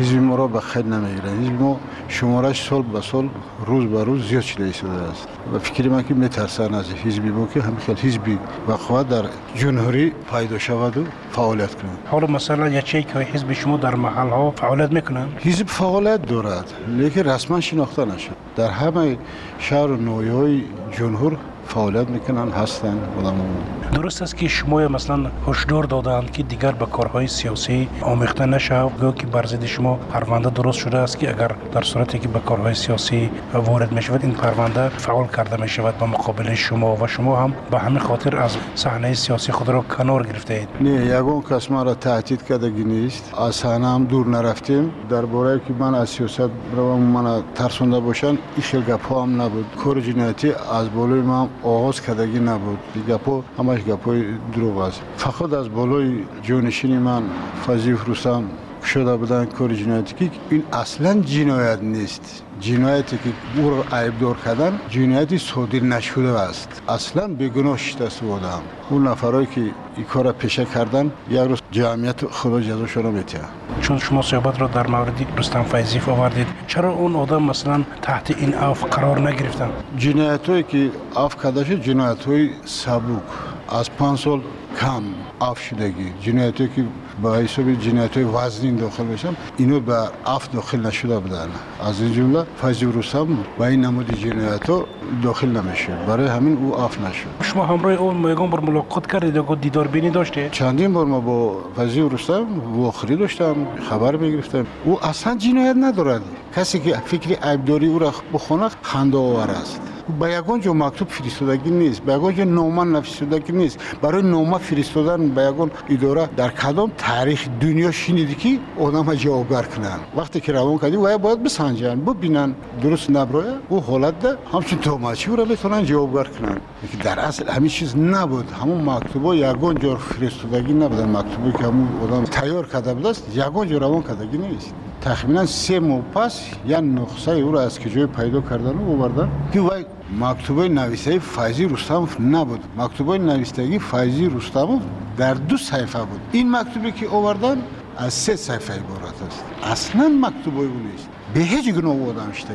حزب 0.00 0.16
ما 0.16 0.36
را 0.36 0.46
به 0.46 0.60
خیر 0.60 0.84
نمی‌گیرند 0.84 1.44
حزب 1.44 1.60
ما 1.60 1.80
شمارش 2.08 2.68
سال 2.68 2.82
به 2.82 3.00
سال 3.00 3.28
روز 3.66 3.86
به 3.86 4.04
روز 4.04 4.28
زیاد 4.28 4.42
شده 4.42 4.64
ایستاده 4.64 5.02
است. 5.02 5.28
و 5.54 5.58
فکر 5.58 5.88
من 5.88 6.02
که 6.02 6.14
میترسند 6.14 6.74
از 6.74 6.92
حزب 6.92 7.24
ما 7.24 7.46
که 7.46 7.62
همخیل 7.62 7.96
حزب 7.96 8.38
بقوه 8.68 9.02
در 9.02 9.24
جمهوری 9.54 10.12
پیدا 10.32 10.58
شود 10.58 10.96
و 10.96 11.04
فعالیت 11.30 11.74
کنند 11.74 11.98
حالا 12.10 12.26
مثلا 12.26 12.68
یکی 12.68 13.02
که 13.02 13.18
حزب 13.18 13.52
شما 13.52 13.76
در 13.76 13.94
محل 13.94 14.28
ها 14.28 14.50
فعالیت 14.50 14.92
می‌کنند 14.92 15.32
حزب 15.44 15.66
فعالیت 15.66 16.26
دارد 16.26 16.72
لیکن 16.88 17.20
رسما 17.20 17.60
شناخته 17.60 18.04
نشد. 18.04 18.36
در 18.56 18.70
همه 18.70 19.18
شهر 19.58 19.86
و 19.86 19.96
نویای 19.96 20.62
جمهور 20.98 21.36
فعالیت 21.66 22.08
می‌کنن 22.08 22.50
هستن 22.50 22.98
آدم‌ها 23.18 23.44
درست 23.92 24.22
است 24.22 24.36
که 24.36 24.48
شما 24.48 24.88
مثلا 24.88 25.30
هشدار 25.48 25.84
دادند 25.84 26.30
که 26.30 26.42
دیگر 26.42 26.72
به 26.72 26.86
کارهای 26.86 27.26
سیاسی 27.26 27.88
آمیخته 28.02 28.46
نشه 28.46 28.82
گویا 28.84 29.12
که 29.12 29.26
بر 29.26 29.46
ضد 29.46 29.64
شما 29.64 29.94
پرونده 29.94 30.50
درست 30.50 30.78
شده 30.78 30.98
است 30.98 31.18
که 31.18 31.30
اگر 31.30 31.54
در 31.72 31.82
صورتی 31.82 32.18
که 32.18 32.28
به 32.28 32.38
کارهای 32.38 32.74
سیاسی 32.74 33.30
وارد 33.54 33.92
می 33.92 34.02
شود 34.02 34.24
این 34.24 34.34
پرونده 34.34 34.88
فعال 34.88 35.26
کرده 35.26 35.62
می 35.62 35.68
شود 35.68 35.98
به 35.98 36.06
مقابل 36.06 36.54
شما 36.54 36.96
و 36.96 37.06
شما 37.06 37.36
هم 37.36 37.54
به 37.70 37.78
همین 37.78 37.98
خاطر 37.98 38.36
از 38.36 38.56
صحنه 38.74 39.14
سیاسی 39.14 39.52
خود 39.52 39.68
را 39.68 39.80
کنار 39.80 40.26
گرفته 40.26 40.54
اید. 40.54 40.68
نه 40.80 41.06
یگون 41.06 41.42
کس 41.42 41.70
ما 41.70 41.82
را 41.82 41.94
تهدید 41.94 42.42
کردگی 42.42 42.84
نیست. 42.84 43.34
از 43.38 43.54
صحنه 43.54 43.86
هم 43.86 44.04
دور 44.04 44.26
نرفتیم. 44.26 44.92
در 45.10 45.24
باره 45.24 45.60
که 45.68 45.72
من 45.78 45.94
از 45.94 46.08
سیاست 46.08 46.50
رو 46.76 46.96
من 46.96 47.42
ترسونده 47.54 48.00
باشن 48.00 48.26
این 48.26 48.62
خیلی 48.62 48.82
گپ 48.82 49.12
هم 49.12 49.42
نبود. 49.42 49.66
کار 49.84 50.00
جنایتی 50.00 50.52
از 50.72 50.92
بالای 50.94 51.20
ما 51.20 51.48
آغاز 51.62 52.00
کردگی 52.00 52.38
نبود. 52.38 52.78
گپ 53.08 53.42
همش 53.58 53.81
گپ 53.84 54.24
دروغ 54.54 54.78
است 54.78 55.02
فقط 55.16 55.52
از 55.52 55.68
بالای 55.68 56.24
جانشین 56.42 56.98
من 56.98 57.22
فضیف 57.66 58.08
رستم 58.08 58.44
شده 58.84 59.16
بودن 59.16 59.44
کار 59.44 59.74
جنایتی 59.74 60.14
که 60.14 60.30
این 60.50 60.62
اصلا 60.72 61.20
جنایت 61.20 61.82
نیست. 61.82 62.42
جنایتی 62.60 63.16
که 63.16 63.60
او 63.60 63.70
را 63.70 63.98
عیبدار 63.98 64.36
کردن 64.44 64.80
جنایتی 64.88 65.38
صادر 65.38 65.80
نشده 65.80 66.28
است. 66.28 66.82
اصلا 66.88 67.28
بیگناه 67.28 67.78
شده 67.78 68.08
بودم 68.20 68.60
اون 68.90 69.08
نفرایی 69.08 69.46
که 69.46 69.60
این 69.96 70.06
کار 70.06 70.32
پیشه 70.32 70.64
کردن 70.64 71.12
یک 71.30 71.38
روز 71.38 71.58
جمعیت 71.70 72.26
خدا 72.26 72.60
جزاشون 72.60 73.02
رو 73.02 73.10
میتیه 73.12 73.40
چون 73.80 73.98
شما 73.98 74.22
صحبت 74.22 74.60
را 74.60 74.66
در 74.66 74.86
مورد 74.86 75.26
رستم 75.38 75.62
فیضیف 75.62 76.08
آوردید 76.08 76.46
چرا 76.66 76.92
اون 76.92 77.16
آدم 77.16 77.42
مثلا 77.42 77.84
تحت 78.02 78.30
این 78.38 78.54
اف 78.54 78.84
قرار 78.84 79.20
نگرفتن 79.20 79.70
جنایت 79.96 80.48
هایی 80.48 80.62
که 80.62 80.90
اف 81.16 81.42
کرده 81.42 81.64
شد 81.64 81.80
جنایت 81.80 82.24
های 82.24 82.50
سبوک 82.64 83.22
از 83.68 83.90
پنج 83.90 84.18
سال 84.18 84.40
کم 84.80 85.02
اف 85.40 85.60
شدگی 85.60 86.12
جنایت 86.20 86.60
هایی 86.60 86.70
که 86.76 86.84
با 87.22 87.34
حساب 87.34 87.72
جنایت 87.74 88.16
وزنین 88.16 88.76
داخل 88.76 89.04
بشن 89.04 89.36
اینو 89.56 89.80
به 89.80 89.96
اف 90.26 90.50
داخل 90.50 90.86
نشده 90.86 91.18
بودن. 91.18 91.48
از 91.88 92.00
این 92.00 92.12
جمله 92.12 92.44
فیضی 92.56 92.86
رستم 92.86 93.28
با 93.58 93.66
این 93.66 93.80
نمود 93.84 94.20
جنایت 94.20 94.70
ها 94.70 94.84
داخل 95.22 95.48
نمیشه. 95.48 95.92
برای 96.06 96.26
همین 96.26 96.56
او 96.56 96.80
اف 96.80 97.00
نشد. 97.00 97.28
شما 97.42 97.66
همراه 97.66 97.92
اون 97.92 98.16
میگم 98.16 98.50
بر 98.50 98.60
ملاقات 98.60 99.06
کردید 99.06 99.36
و 99.36 99.54
دیدار 99.54 99.86
بینی 99.86 100.10
داشته 100.10 100.48
چندین 100.52 100.92
بار 100.92 101.06
ما 101.06 101.20
با 101.20 101.56
فیضی 101.76 102.00
رستم 102.00 102.46
واخری 102.76 103.16
داشتم 103.16 103.56
خبر 103.90 104.16
می‌گرفتم. 104.16 104.66
او 104.84 105.04
اصلا 105.04 105.36
جنایت 105.36 105.76
ندارد. 105.80 106.22
کسی 106.56 106.78
که 106.78 106.96
فکر 107.04 107.48
عیبداری 107.48 107.86
او 107.86 107.98
را 107.98 108.12
بخونه 108.32 108.68
خنده 108.82 109.18
آور 109.18 109.50
است. 109.50 109.91
با 110.18 110.28
یگان 110.28 110.60
مکتوب 110.68 111.08
فرستادگی 111.08 111.70
نیست 111.70 112.02
با 112.02 112.12
یگان 112.12 112.34
جا 112.34 112.44
نامه 112.44 112.84
نفرستادگی 112.84 113.52
نیست 113.52 113.78
برای 114.02 114.22
نامه 114.22 114.58
فرستادن 114.58 115.28
با 115.34 115.42
یگان 115.42 115.70
اداره 115.88 116.28
در 116.36 116.48
کدام 116.48 116.92
تاریخ 116.98 117.48
دنیا 117.60 117.90
شنیدی 117.90 118.34
که 118.34 118.58
آدم 118.80 119.14
جوابگر 119.14 119.62
کنن 119.62 119.98
وقتی 120.16 120.40
که 120.40 120.52
روان 120.52 120.78
کردی 120.78 120.96
و 120.96 121.18
باید 121.18 121.42
بسنجن 121.42 122.00
ببینن 122.00 122.54
درست 122.82 123.10
نبرای 123.10 123.52
او 123.68 123.80
حالت 123.80 124.18
ده 124.18 124.36
همچون 124.52 124.78
توماچی 124.78 125.30
رو 125.30 125.44
بتونن 125.44 125.84
جوابگر 125.84 126.30
کنن 126.30 126.60
در 127.04 127.20
اصل 127.20 127.48
همین 127.48 127.68
چیز 127.68 127.96
نبود 127.96 128.50
همون 128.50 128.90
مکتوبا 128.90 129.34
یگان 129.34 129.78
جا 129.78 129.96
فرستادگی 129.96 130.72
نبودن 130.72 131.16
مکتوبی 131.16 131.52
که 131.52 131.64
همون 131.64 131.88
آدم 132.02 132.24
تیار 132.24 132.66
کرده 132.66 132.94
بود 132.94 133.06
است 133.06 133.36
یگان 133.36 133.68
جا 133.68 133.78
روان 133.78 134.02
کردگی 134.02 134.38
نیست 134.38 134.74
تقریبا 135.04 135.46
سه 135.46 135.80
ماه 135.80 136.00
پس 136.00 136.44
یا 136.66 136.80
نقصه 136.80 137.30
او 137.30 137.52
را 137.52 137.62
از 137.62 137.80
کجای 137.80 138.06
پیدا 138.06 138.40
کردن 138.40 138.76
و 138.76 138.90
آوردن 138.90 139.30
که 139.52 139.60
وای 139.60 139.84
مکتوبه 140.20 140.68
نویسه 140.68 141.18
فایزی 141.18 141.64
رستموف 141.64 142.20
نبود. 142.20 142.64
مکتوبه 142.76 143.18
نویسندگی 143.18 143.78
فایزی 143.78 144.30
رستموف 144.36 144.82
در 145.16 145.34
دو 145.34 145.56
صفحه 145.56 146.04
بود. 146.04 146.20
این 146.32 146.56
مکتوبی 146.56 146.92
که 146.92 147.08
آوردن 147.08 147.62
از 147.96 148.12
سه 148.12 148.36
صفحه 148.36 148.76
عبارت 148.76 149.22
است. 149.26 149.44
اصلا 149.62 150.08
مکتوبه 150.08 150.58
او 150.58 150.80
نیست. 150.92 151.08
به 151.34 151.40
هیچ 151.40 151.74
گناه 151.74 152.08
آدم 152.08 152.32
شدگی 152.32 152.52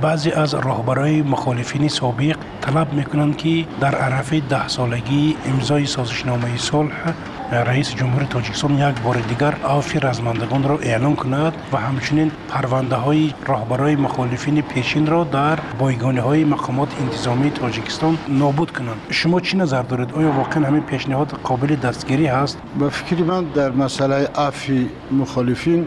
بعضی 0.00 0.30
از 0.30 0.54
راهبرای 0.54 1.22
مخالفین 1.22 1.88
سابق 1.88 2.36
طلب 2.60 2.92
می‌کنند 2.92 3.36
که 3.36 3.64
در 3.80 3.94
عرفه 3.94 4.40
ده 4.40 4.68
سالگی 4.68 5.36
امضای 5.46 5.86
سازشنامه 5.86 6.56
صلح 6.56 7.14
رئیس 7.52 7.94
جمهور 7.94 8.24
تاجیکستان 8.24 8.78
یک 8.78 9.00
بار 9.00 9.16
دیگر 9.16 9.54
عفو 9.54 9.98
رزمندگان 10.06 10.62
را 10.62 10.78
اعلام 10.78 11.16
کند 11.16 11.52
و 11.72 11.76
همچنین 11.76 12.30
پرونده 12.48 12.96
های 12.96 13.34
راهبرای 13.46 13.96
مخالفین 13.96 14.60
پیشین 14.62 15.06
را 15.06 15.24
در 15.24 15.58
بایگانه 15.78 16.20
های 16.20 16.44
مقامات 16.44 16.88
انتظامی 17.00 17.50
تاجیکستان 17.50 18.18
نابود 18.28 18.70
کنند. 18.70 19.00
شما 19.10 19.40
چی 19.40 19.56
نظر 19.56 19.82
دارید؟ 19.82 20.12
آیا 20.12 20.32
واقعا 20.32 20.66
همین 20.66 20.80
پیشنهاد 20.80 21.32
قابل 21.44 21.76
دستگیری 21.76 22.26
هست؟ 22.26 22.58
به 22.78 22.88
فکر 22.88 23.22
من 23.22 23.44
در 23.44 23.70
مسئله 23.70 24.14
عفو 24.14 24.72
مخالفین 25.10 25.86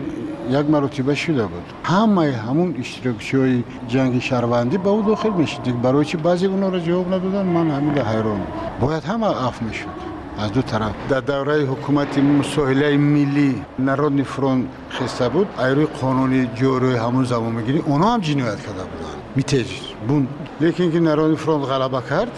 یک 0.49 0.65
مرتبه 0.69 1.15
شده 1.15 1.45
بود. 1.45 1.63
همه 1.83 2.31
همون 2.31 2.75
اشتراکچی 2.79 3.37
های 3.37 3.63
جنگ 3.87 4.19
شهروندی 4.19 4.77
به 4.77 4.89
او 4.89 5.01
داخل 5.01 5.29
می‌شد. 5.29 5.81
برای 5.81 6.05
چی 6.05 6.17
بعضی 6.17 6.45
اونا 6.45 6.69
را 6.69 6.79
جواب 6.79 7.07
ندادن؟ 7.07 7.45
من 7.45 7.71
همین 7.71 7.97
حیران. 7.97 8.41
باید 8.79 9.03
همه 9.03 9.27
عفو 9.27 9.65
می‌شد. 9.65 10.10
از 10.37 10.51
دو 10.51 10.61
طرف. 10.61 10.91
در 11.09 11.19
دوره 11.19 11.65
حکومت 11.65 12.17
مساهله 12.17 12.97
ملی 12.97 13.65
نرودنی 13.79 14.23
فرون 14.23 14.67
خسته 14.91 15.29
بود. 15.29 15.47
ایروی 15.59 15.85
قانونی 15.85 16.49
جوری 16.55 16.95
همون 16.95 17.23
زمان 17.23 17.51
می‌گیری 17.51 17.79
اونا 17.79 18.13
هم 18.13 18.19
جنایت 18.19 18.59
کرده 18.59 18.83
بودن. 18.83 19.15
میتیج 19.35 19.67
بون 20.07 20.27
لیکن 20.61 20.91
که 20.91 20.99
نرودنی 20.99 21.35
فرون 21.35 21.61
غلبه 21.61 22.01
کرد 22.09 22.31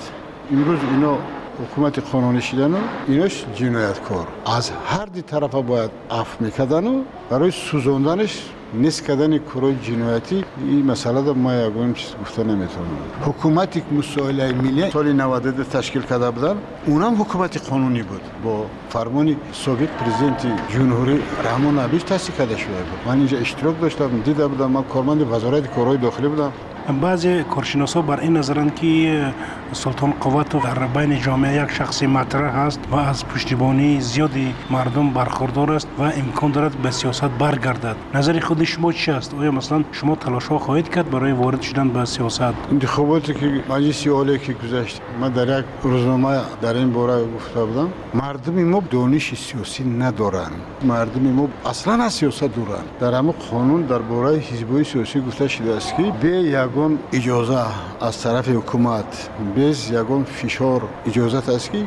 امروز 0.51 0.79
اینا 0.91 1.17
حکومت 1.61 1.99
قانونی 1.99 2.41
شدن 2.41 2.73
و 2.73 2.77
ایناش 3.07 3.45
جنایتکار. 3.55 4.27
از 4.45 4.71
هر 4.85 5.05
دی 5.05 5.21
طرف 5.21 5.55
باید 5.55 5.91
عفو 6.11 6.43
می‌کردن 6.45 6.87
و 6.87 7.01
برای 7.29 7.51
سوزوندنش 7.51 8.43
نیست 8.73 9.05
کردن 9.05 9.37
کارهای 9.37 9.75
جنایتی 9.75 10.45
این 10.67 10.85
مسئله 10.85 11.21
در 11.21 11.31
ما 11.31 11.53
یگان 11.53 11.93
چیز 11.93 12.11
گفته 12.21 12.43
نمی‌تونم. 12.43 12.87
حکومتی 13.25 13.79
که 13.79 13.85
مسائل 13.97 14.55
ملی 14.55 14.91
سال 14.91 15.13
92 15.13 15.63
تشکیل 15.63 16.01
کرده 16.01 16.31
بودن 16.31 16.55
اونم 16.85 17.21
حکومت 17.21 17.69
قانونی 17.69 18.03
بود. 18.03 18.21
با 18.43 18.65
فرمان 18.89 19.35
سوویت 19.51 19.89
پرزیدنت 19.89 20.47
جمهوری 20.69 21.19
رحمان 21.43 21.79
ابیش 21.79 22.03
تاسیس 22.03 22.35
کرده 22.35 22.57
شده 22.57 22.67
بود. 22.67 22.99
من 23.07 23.17
اینجا 23.17 23.37
اشتراک 23.37 23.81
داشتم 23.81 24.21
دیده 24.25 24.47
بودم 24.47 24.71
من 24.71 24.83
کارمند 24.83 25.21
وزارت 25.31 25.75
کارهای 25.75 25.97
داخلی 25.97 26.27
بودم. 26.27 26.51
بعضی 26.91 27.43
کارشناسا 27.43 28.01
بر 28.01 28.19
این 28.19 28.37
نظرند 28.37 28.75
که 28.75 29.33
سلطان 29.71 30.11
قوت 30.11 30.63
در 30.63 30.87
بین 30.87 31.21
جامعه 31.21 31.63
یک 31.63 31.71
شخصی 31.71 32.07
مطرح 32.07 32.55
است 32.55 32.79
و 32.91 32.95
از 32.95 33.25
پشتیبانی 33.25 34.01
زیادی 34.01 34.53
مردم 34.71 35.09
برخوردار 35.09 35.71
است 35.71 35.87
و 35.99 36.01
امکان 36.01 36.51
دارد 36.51 36.71
به 36.71 36.91
سیاست 36.91 37.23
برگردد. 37.23 37.95
نظر 38.13 38.39
خود 38.39 38.63
شما 38.63 38.91
چی 38.91 39.11
است؟ 39.11 39.33
آیا 39.33 39.51
مثلا 39.51 39.83
شما 39.91 40.15
تلاش 40.15 40.47
ها 40.47 40.59
خواهید 40.59 40.89
کرد 40.89 41.09
برای 41.09 41.31
وارد 41.31 41.61
شدن 41.61 41.89
به 41.89 42.05
سیاست؟ 42.05 42.53
انتخاباتی 42.71 43.33
که 43.33 43.63
مجلس 43.69 44.07
عالی 44.07 44.39
که 44.39 44.53
گذشت 44.53 45.01
من 45.21 45.29
در 45.29 45.59
یک 45.59 45.65
روزنامه 45.83 46.39
در 46.61 46.73
این 46.73 46.93
باره 46.93 47.25
گفته 47.35 47.65
بودم 47.65 47.89
مردم 48.13 48.63
ما 48.63 48.83
دانش 48.91 49.35
سیاسی 49.35 49.83
ندارند 49.83 50.61
مردم 50.83 51.21
ما 51.21 51.47
اصلا 51.65 52.03
از 52.03 52.13
سیاست 52.13 52.43
دورند 52.43 52.85
در 52.99 53.13
همه 53.13 53.31
قانون 53.51 53.81
در 53.81 53.97
باره 53.97 54.37
حزبی 54.37 54.83
سیاسی 54.83 55.21
گفته 55.21 55.47
شده 55.47 55.75
است 55.75 55.95
که 55.97 56.03
به 56.21 56.27
یکون 56.73 56.99
اجازه 57.13 57.65
از 58.01 58.21
طرف 58.21 58.49
حکومت. 58.49 59.29
بز 59.57 59.91
یکون 59.91 60.23
فشار 60.23 60.81
اجازه 61.05 61.37
است 61.37 61.71
که 61.71 61.77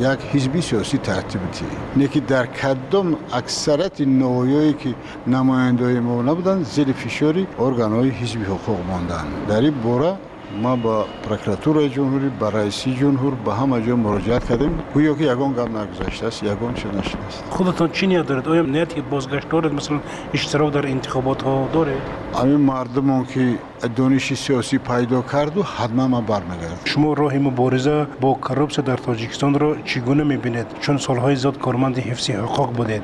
یک 0.00 0.20
حزبی 0.32 0.60
سیاسی 0.60 0.98
ترتیب 0.98 1.40
دهی 1.40 2.04
نکی 2.04 2.20
در 2.20 2.46
کدام 2.46 3.16
اکثرت 3.32 4.00
نوایی 4.00 4.72
که 4.72 4.94
نمایندای 5.26 6.00
ما 6.00 6.22
نبودن 6.22 6.62
زیر 6.62 6.92
فشاری 6.92 7.46
ارگانهای 7.58 8.08
حزبی 8.10 8.44
حقوق 8.44 8.78
ماندن 8.88 9.24
در 9.48 9.60
این 9.60 9.74
بوره 9.74 10.16
ما 10.62 10.76
با 10.76 11.04
پروکراتورای 11.28 11.88
جمهوری 11.88 12.28
با 12.28 12.48
رئیسی 12.48 12.94
جمهور 12.94 13.34
با 13.34 13.54
همه 13.54 13.86
جا 13.86 13.96
مراجعت 13.96 14.48
کردیم. 14.48 14.78
گویا 14.94 15.14
که 15.14 15.24
یگان 15.24 15.52
گام 15.52 15.76
نگذاشته 15.76 16.26
است 16.26 16.42
یگان 16.42 16.74
چه 16.74 16.88
نشده 16.88 17.24
است. 17.26 17.44
خودتان 17.50 17.90
چی 17.90 18.06
نیت 18.06 18.26
دارید؟ 18.26 18.48
آیا 18.48 18.62
نیت 18.62 18.94
که 18.94 19.02
بازگشت 19.02 19.48
دارید؟ 19.48 19.72
مثلا 19.72 20.00
اشتراک 20.34 20.72
در 20.72 20.86
انتخابات 20.86 21.42
ها 21.42 21.68
دارید؟ 21.72 22.02
همین 22.34 22.56
مردمان 22.56 23.24
که 23.26 23.54
دانش 23.96 24.34
سیاسی 24.34 24.78
پیدا 24.78 25.22
کرد 25.22 25.58
حتما 25.58 26.08
ما 26.08 26.20
برمیگرد 26.20 26.80
شما 26.84 27.12
راه 27.12 27.34
مبارزه 27.34 28.06
با 28.20 28.34
کروپسیا 28.34 28.84
در 28.84 28.96
تاجیکستان 28.96 29.58
را 29.58 29.76
چگونه 29.84 30.24
می‌بینید؟ 30.24 30.66
چون 30.80 30.98
سالهای 30.98 31.36
زیاد 31.36 31.58
کارمند 31.58 31.98
حفظ 31.98 32.30
حقوق 32.30 32.72
بودید. 32.72 33.02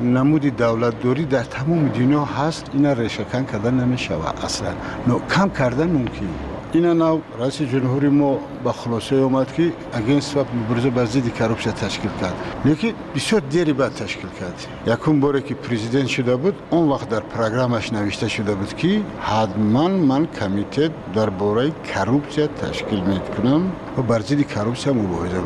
نمود 0.00 0.56
دولت 0.56 1.02
داری 1.02 1.24
در 1.24 1.42
تمام 1.42 1.88
دنیا 1.88 2.24
هست 2.24 2.66
اینا 2.72 2.92
ریشهکن 2.92 3.44
کردن 3.44 3.74
نمی‌شود. 3.74 4.34
اصلا 4.44 4.68
نو 5.06 5.18
کم 5.34 5.48
کردن 5.48 5.88
ممکن. 5.88 6.28
اینا 6.72 6.92
نو 6.92 7.20
رئیس 7.40 7.62
جمهوری 7.62 8.08
ما 8.08 8.38
با 8.64 8.72
خلاصه 8.72 9.16
اومد 9.16 9.52
که 9.52 9.72
اگینست 9.92 10.36
و 10.36 10.44
مبارزه 10.64 10.90
بر 10.90 11.04
ضد 11.04 11.28
کروپسیا 11.28 11.72
تشکیل 11.72 12.10
کرد. 12.20 12.34
لیکن 12.64 12.88
بسیار 13.14 13.42
دیری 13.50 13.72
بعد 13.72 13.94
تشکیل 13.94 14.30
کرد. 14.40 14.66
یکم 14.86 15.20
باره 15.20 15.40
که 15.40 15.54
پرزیدنت 15.54 16.06
شده 16.06 16.36
بود 16.36 16.54
اون 16.70 16.88
وقت 16.88 17.08
در 17.08 17.20
پروگرامش 17.20 17.92
نوشته 17.92 18.28
شده 18.28 18.54
بود 18.54 18.76
که 18.76 19.02
حتما 19.20 19.88
من 19.88 20.26
کمیته 20.26 20.90
در 21.14 21.30
باره 21.30 21.72
کروپسیا 21.94 22.46
تشکیل 22.46 23.00
می‌کنم 23.00 23.72
و 23.98 24.02
بر 24.02 24.20
ضد 24.20 24.40
کروپسیا 24.40 24.92
مبارزه 24.92 25.40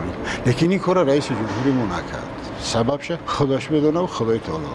لیکن 0.46 0.70
این 0.70 0.78
کار 0.78 1.04
رئیس 1.04 1.28
جمهوری 1.28 1.72
ما 1.72 1.84
نکرد. 1.84 2.41
საბაბშა 2.70 3.16
ხოდაშ 3.26 3.64
მედონავ 3.74 4.06
ხოდაითოლო 4.16 4.72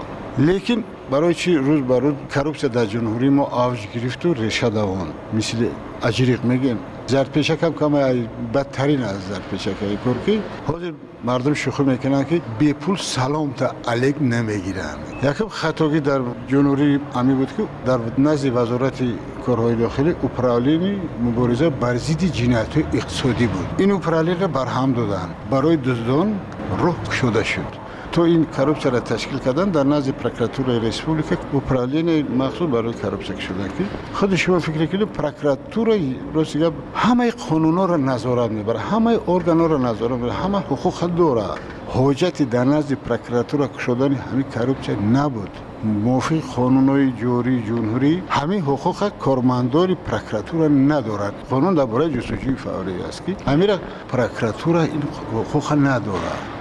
ლეკინ 0.48 0.80
бароичи 1.12 1.52
рӯз 1.68 1.82
ба 1.90 1.98
рӯз 2.04 2.16
коррупсия 2.34 2.70
дар 2.70 2.88
ҷумҳури 2.94 3.30
мо 3.38 3.46
авҷ 3.64 3.82
гирифту 3.94 4.28
реша 4.42 4.70
давон 4.78 5.10
мисли 5.38 5.70
аҷриқ 6.08 6.42
мегӯем 6.50 6.80
دوان 7.08 7.26
مثل 7.26 7.40
اجریق 7.40 7.58
میگیم 7.58 7.58
زرد 7.58 7.58
پیشک 7.58 7.64
هم 7.64 7.74
کم 7.74 8.28
بدترین 8.54 9.04
از 9.04 9.28
زرد 9.30 9.42
پیشک 9.52 9.76
های 9.82 9.98
که 10.26 10.42
حاضر 10.68 10.92
مردم 11.24 11.54
شوخی 11.54 11.84
می‌کنن 11.84 12.24
که 12.24 12.42
بی 12.60 12.74
پول 12.74 12.98
سلام 12.98 13.54
تا 13.54 13.72
علیک 13.88 14.16
نمی‌گیرن. 14.22 14.98
یکم 15.24 15.48
خطاگی 15.48 16.00
در 16.00 16.22
جنوری 16.48 17.00
امی 17.16 17.34
بود 17.34 17.50
که 17.58 17.64
در 17.86 18.00
نزد 18.18 18.52
وزارت 18.56 19.04
کارهای 19.46 19.76
داخلی 19.76 20.10
اپرالین 20.10 21.02
مبارزه 21.24 21.70
بر 21.70 21.98
ضد 21.98 22.24
جنایت 22.24 22.78
اقتصادی 22.78 23.48
بود. 23.48 23.66
این 23.78 23.92
اپرالین 23.92 24.40
را 24.40 24.48
برهم 24.48 24.94
دادن. 24.94 25.30
برای 25.52 25.78
دزدان 25.78 26.40
روح 26.78 27.12
شده 27.12 27.44
شد. 27.44 27.87
تو 28.18 28.24
این 28.24 28.46
کروپسیا 28.58 28.92
را 28.92 29.00
تشکیل 29.00 29.40
کردن 29.40 29.70
در 29.70 29.84
نزد 29.84 30.12
پروکراتور 30.12 30.80
ریسپوبلیکا 30.80 31.36
اپرالین 31.54 32.28
مخصوص 32.38 32.70
برای 32.70 32.94
کروپسیا 32.94 33.40
شدن 33.40 33.68
که 33.68 33.84
خود 34.14 34.36
شما 34.36 34.60
فکر 34.60 34.86
کنید 34.86 35.08
پروکراتور 35.08 36.00
روسیه 36.34 36.72
همه 36.94 37.32
قانونا 37.32 37.86
را 37.86 37.98
نظارت 37.98 38.52
می‌بره 38.52 38.80
همه 38.80 39.20
ارگانا 39.28 39.66
را 39.66 39.78
نظارت 39.78 40.12
می‌بره 40.12 40.34
همه 40.34 40.58
حقوق 40.58 41.00
داره 41.16 41.44
حجت 41.88 42.42
در 42.50 42.64
نزد 42.64 42.94
پروکراتور 42.94 43.70
شدن 43.80 44.14
همین 44.14 44.46
کروپسیا 44.56 44.96
نبود 44.96 45.50
موافق 45.84 46.40
قانونهای 46.56 47.12
جوری 47.12 47.64
جمهوری 47.68 48.24
همین 48.30 48.62
حقوق 48.62 49.10
کارمندان 49.20 49.96
پروکراتور 49.96 50.70
ندارد 50.70 51.34
قانون 51.50 51.74
درباره 51.74 52.10
جستجوی 52.10 52.56
فعالی 52.56 52.94
است 53.10 53.26
که 53.26 53.36
همین 53.52 53.70
پروکراتور 54.10 54.78
این 54.78 55.04
حقوق 55.34 55.74
ندارد 55.74 56.57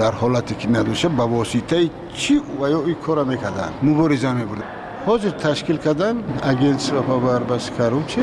در 0.00 0.10
حالتی 0.10 0.54
که 0.54 0.68
ندوشه 0.68 1.08
به 1.08 1.22
واسطه 1.22 1.90
چی 2.14 2.40
و 2.60 2.70
یا 2.70 2.82
این 2.84 2.94
کار 2.94 3.24
می‌کردن. 3.24 3.70
مبارزه 3.82 4.32
میبردن. 4.32 4.62
حاضر 5.06 5.30
تشکیل 5.30 5.76
کردن 5.76 6.16
اگنس 6.42 6.92
و 6.92 7.20
بس 7.38 7.70
کروچه 7.78 8.22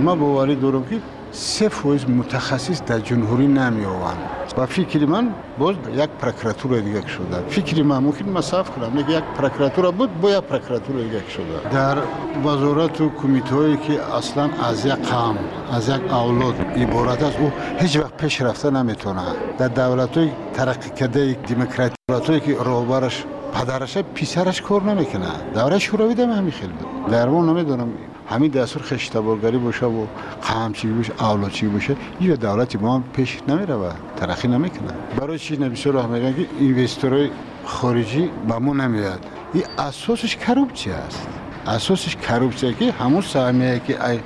ما 0.00 0.16
باوری 0.16 0.56
دارم 0.56 0.84
که 0.84 0.98
سه 1.32 1.68
فویز 1.68 2.08
متخصص 2.08 2.82
در 2.86 2.98
جمهوری 2.98 3.46
نمی 3.46 3.84
آوند 3.84 4.18
و 4.56 4.66
فکر 4.66 5.06
من 5.06 5.34
باز 5.58 5.76
یک 5.94 6.10
پروکراتور 6.20 6.80
دیگه 6.80 7.06
شده. 7.06 7.48
فکر 7.48 7.82
من 7.82 7.98
ممکن 7.98 8.28
مصاف 8.28 8.70
کنم 8.70 8.98
یک 8.98 9.24
پروکراتور 9.38 9.90
بود 9.90 10.20
با 10.20 10.30
یک 10.30 10.40
پروکراتور 10.40 10.96
دیگه 11.02 11.22
شده. 11.30 11.70
در 11.72 11.98
وزارت 12.44 13.00
و 13.00 13.08
کمیته 13.08 13.76
که 13.76 14.16
اصلا 14.16 14.50
از 14.62 14.86
یک 14.86 14.92
قام 14.92 15.38
از 15.72 15.88
یک 15.88 16.12
اولاد 16.12 16.54
عبارت 16.60 17.22
است 17.22 17.38
او 17.38 17.52
هیچ 17.78 17.96
وقت 17.96 18.16
پیش 18.16 18.40
رفته 18.40 18.70
نمی‌تونه. 18.70 19.22
در 19.58 19.68
دولت 19.68 20.16
های 20.18 20.30
ترقی 20.54 20.90
کرده 20.90 21.32
دموکراتی 21.32 22.40
که 22.40 22.56
راهبرش 22.64 23.24
پدرش 23.56 23.98
پیسرش 23.98 24.62
کار 24.62 24.82
نمی‌کنه. 24.82 25.26
دوره 25.54 25.78
شوروی 25.78 26.14
دم 26.14 26.30
همین 26.30 26.50
خیلی 26.50 26.72
بود 26.72 27.10
در 27.12 27.28
نمی‌دونم. 27.28 27.88
همین 28.28 28.50
دستور 28.50 28.82
خشتبارگری 28.82 29.58
باشه 29.58 29.86
و 29.86 30.06
قمچی 30.42 30.88
باشه 30.88 31.12
اولادچی 31.20 31.66
باشه 31.66 31.96
یه 32.20 32.36
دولتی 32.36 32.78
ما 32.78 33.02
پیش 33.12 33.38
نمیره 33.48 33.74
و 33.74 33.90
ترقی 34.16 34.48
نمی‌کنه. 34.48 34.92
برای 35.16 35.38
چی 35.38 35.56
نبی 35.56 35.76
سر 35.76 36.06
میگن 36.06 36.34
که 36.34 36.46
اینوستورای 36.58 37.30
خارجی 37.64 38.30
به 38.48 38.58
ما 38.58 38.72
نمیاد؟ 38.72 39.26
این 39.54 39.64
اساسش 39.78 40.36
کروپچی 40.36 40.90
است. 40.90 41.28
اساسش 41.66 42.16
کروپچی 42.16 42.74
که 42.74 42.92
همون 42.92 43.20
سهمیه 43.20 43.80
که 43.86 44.08
ای 44.08 44.18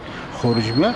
خارجی 0.43 0.73
میاد 0.73 0.95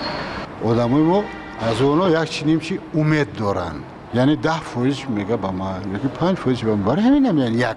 آدمای 0.64 1.02
ما 1.02 1.24
از 1.60 1.80
اونا 1.80 2.22
یک 2.22 2.30
چی 2.30 2.58
چی 2.58 2.78
امید 2.94 3.32
دارن. 3.32 3.74
یعنی 4.14 4.37
ده 4.37 4.61
فویز 4.61 4.99
میگه 5.09 5.37
با 5.37 5.50
ما 5.50 5.75
یکی 5.94 6.09
پنج 6.09 6.37
فویز 6.37 6.64
با 6.64 6.76
ما. 6.76 6.90
برای 6.90 7.02
همین 7.02 7.25
یعنی 7.25 7.56
یک 7.56 7.76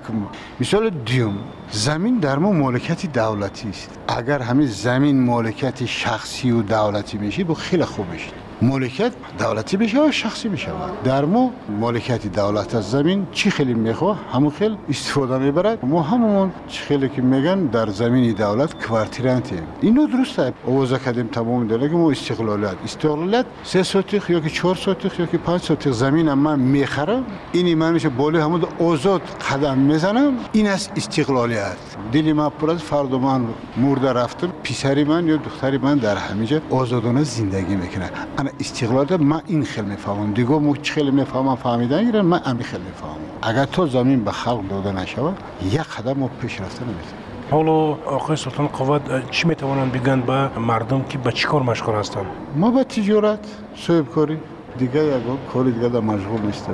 مثال 0.59 0.89
دیوم 0.89 1.37
زمین 1.71 2.19
در 2.19 2.37
ما 2.37 2.51
مالکیت 2.51 3.13
دولتی 3.13 3.69
است. 3.69 3.89
اگر 4.07 4.39
همین 4.39 4.67
زمین 4.67 5.25
مالکیت 5.25 5.85
شخصی 5.85 6.51
و 6.51 6.61
دولتی 6.61 7.17
میشه 7.17 7.43
با 7.43 7.53
خیلی 7.53 7.85
خوب 7.85 8.05
میشه 8.11 8.46
مالکیت 8.61 9.11
دولتی 9.39 9.77
بشه 9.77 10.07
و 10.07 10.11
شخصی 10.11 10.49
بشه 10.49 10.67
در 11.03 11.25
ما 11.25 11.51
مالکیت 11.79 12.27
دولت 12.27 12.75
از 12.75 12.91
زمین 12.91 13.27
چی 13.31 13.51
خیلی 13.51 13.73
می‌خواه؟ 13.73 14.19
همون 14.33 14.49
خیلی 14.49 14.77
استفاده 14.89 15.37
می‌برد. 15.37 15.85
ما 15.85 16.01
همون 16.01 16.51
چی 16.67 16.83
خیلی 16.83 17.09
که 17.09 17.21
میگن 17.21 17.65
در 17.65 17.89
زمین 17.89 18.33
دولت 18.33 18.85
کوارتیرانتی 18.85 19.55
اینو 19.81 20.07
درسته. 20.07 20.53
آوازه 20.67 20.99
کردیم 20.99 21.27
تمام 21.27 21.67
داره 21.67 21.89
که 21.89 21.95
ما 21.95 22.11
استقلالیت 22.11 22.75
استقلالیت 22.83 23.45
سه 23.63 23.83
سوتیخ 23.83 24.29
یا 24.29 24.39
که 24.39 24.49
چهار 24.49 24.75
سوتیخ 24.75 25.19
یا 25.19 25.25
که 25.25 25.37
پنج 25.37 25.61
سوتیخ 25.61 25.93
زمین 25.93 26.33
من 26.33 26.59
می‌خرم 26.59 27.23
اینی 27.51 27.75
من 27.75 27.93
میشه 27.93 28.09
بالی 28.09 28.37
همون 28.37 28.63
آزاد 28.79 29.21
قدم 29.51 29.77
می‌زنم 29.77 30.33
این 30.51 30.67
است 30.67 30.91
استقلالیت 30.95 31.77
دلی 32.11 32.33
من 32.33 32.49
پر 32.49 32.71
از 32.71 32.83
فرد 32.83 33.13
من 33.13 33.45
مرده 33.77 34.13
رفتم 34.13 34.51
پیسری 34.63 35.03
من 35.03 35.27
یا 35.27 35.37
دختری 35.37 35.77
من 35.77 35.97
در 35.97 36.15
همیشه 36.15 36.61
آزادانه 36.69 37.23
زندگی 37.23 37.75
می‌کنه. 37.75 38.09
انا 38.47 38.55
استقلال 38.59 39.17
من 39.17 39.41
این 39.47 39.63
خیلی 39.63 39.87
می‌فهمم 39.87 40.33
دیگه 40.33 40.49
مو 40.49 40.75
خیلی 40.83 41.11
می‌فهمم 41.11 41.55
فهمیدن 41.55 41.97
ایران 41.97 42.25
من 42.25 42.39
همین 42.39 42.63
خیلی 42.63 42.83
می‌فهمم 42.83 43.17
اگر 43.41 43.65
تو 43.65 43.87
زمین 43.87 44.23
به 44.23 44.31
خلق 44.31 44.67
داده 44.67 44.91
نشود 44.91 45.37
یک 45.63 45.81
قدم 45.81 46.13
ما 46.13 46.27
پیش 46.27 46.61
رفته 46.61 46.83
نمی‌تونیم 46.83 47.15
حالا 47.51 47.71
آقای 48.15 48.35
سلطان 48.35 48.67
قوت 48.67 49.31
چی 49.31 49.47
می‌توانند 49.47 49.91
بگن 49.91 50.21
به 50.21 50.59
مردم 50.59 51.03
که 51.03 51.17
به 51.17 51.31
چیکار 51.31 51.61
مشغول 51.63 51.95
هستند؟ 51.95 52.25
ما 52.55 52.71
به 52.71 52.83
تجارت 52.83 53.39
صاحب 53.75 54.05
کاری. 54.09 54.37
دیگه 54.77 55.03
یک 55.05 55.23
کاری 55.53 55.71
دیگه 55.71 55.89
در 55.89 55.99
مشغول 55.99 56.41
نیست 56.41 56.69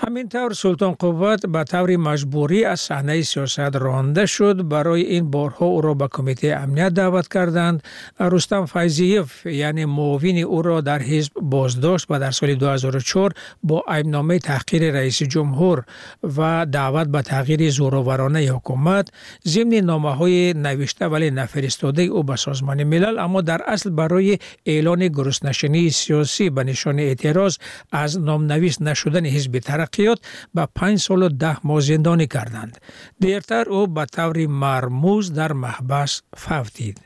باز 0.00 0.08
همینطور 0.08 0.52
سلطان 0.52 0.92
قوت 0.92 1.46
به 1.46 1.64
طور 1.64 1.96
مجبوری 1.96 2.64
از 2.64 2.80
صحنه 2.80 3.22
سیاست 3.22 3.58
رانده 3.58 4.26
شد. 4.26 4.68
برای 4.68 5.02
این 5.02 5.30
بارها 5.30 5.66
او 5.66 5.80
را 5.80 5.94
به 5.94 6.08
کمیته 6.08 6.56
امنیت 6.60 6.88
دعوت 6.88 7.28
کردند. 7.28 7.82
رستم 8.20 8.66
فیضیف 8.66 9.46
یعنی 9.46 9.84
معاون 9.84 10.38
او 10.38 10.62
را 10.62 10.80
در 10.80 11.02
حزب 11.02 11.32
بازداشت 11.42 12.06
و 12.10 12.18
در 12.18 12.30
سال 12.30 12.54
2004 12.54 13.32
با 13.62 13.84
ایمنامه 13.96 14.38
تحقیر 14.38 14.92
رئیس 14.92 15.22
جمهور 15.22 15.84
و 16.36 16.66
دعوت 16.72 17.06
به 17.08 17.22
تغییر 17.22 17.70
زورآورانه 17.70 18.40
حکومت. 18.40 19.10
ضمن 19.48 19.74
نامه 19.74 20.14
های 20.14 20.54
نوشته 20.54 21.06
ولی 21.06 21.30
نفرستاده 21.30 22.02
او 22.02 22.22
به 22.22 22.36
سازمان 22.36 22.84
ملل 22.84 23.18
اما 23.18 23.40
در 23.40 23.62
اصل 23.66 23.90
برای 23.90 24.38
اعلان 24.66 25.08
گرسنشینی 25.08 25.90
سیاسی 25.90 26.50
به 26.50 26.64
نشان 26.64 26.98
اعتراض 26.98 27.56
از 27.92 28.20
نامنویس 28.20 28.82
نشدن 28.82 29.26
حزب 29.26 29.58
ترقی 29.92 30.10
تحقیقات 30.10 30.20
به 30.54 30.68
پنج 30.74 30.98
سال 30.98 31.22
و 31.22 31.28
ده 31.28 31.66
ماه 31.66 31.80
زندانی 31.80 32.26
کردند. 32.26 32.80
دیرتر 33.20 33.68
او 33.68 33.86
به 33.86 34.04
طور 34.04 34.46
مرموز 34.46 35.32
در 35.32 35.52
محبس 35.52 36.22
فوتید. 36.36 37.00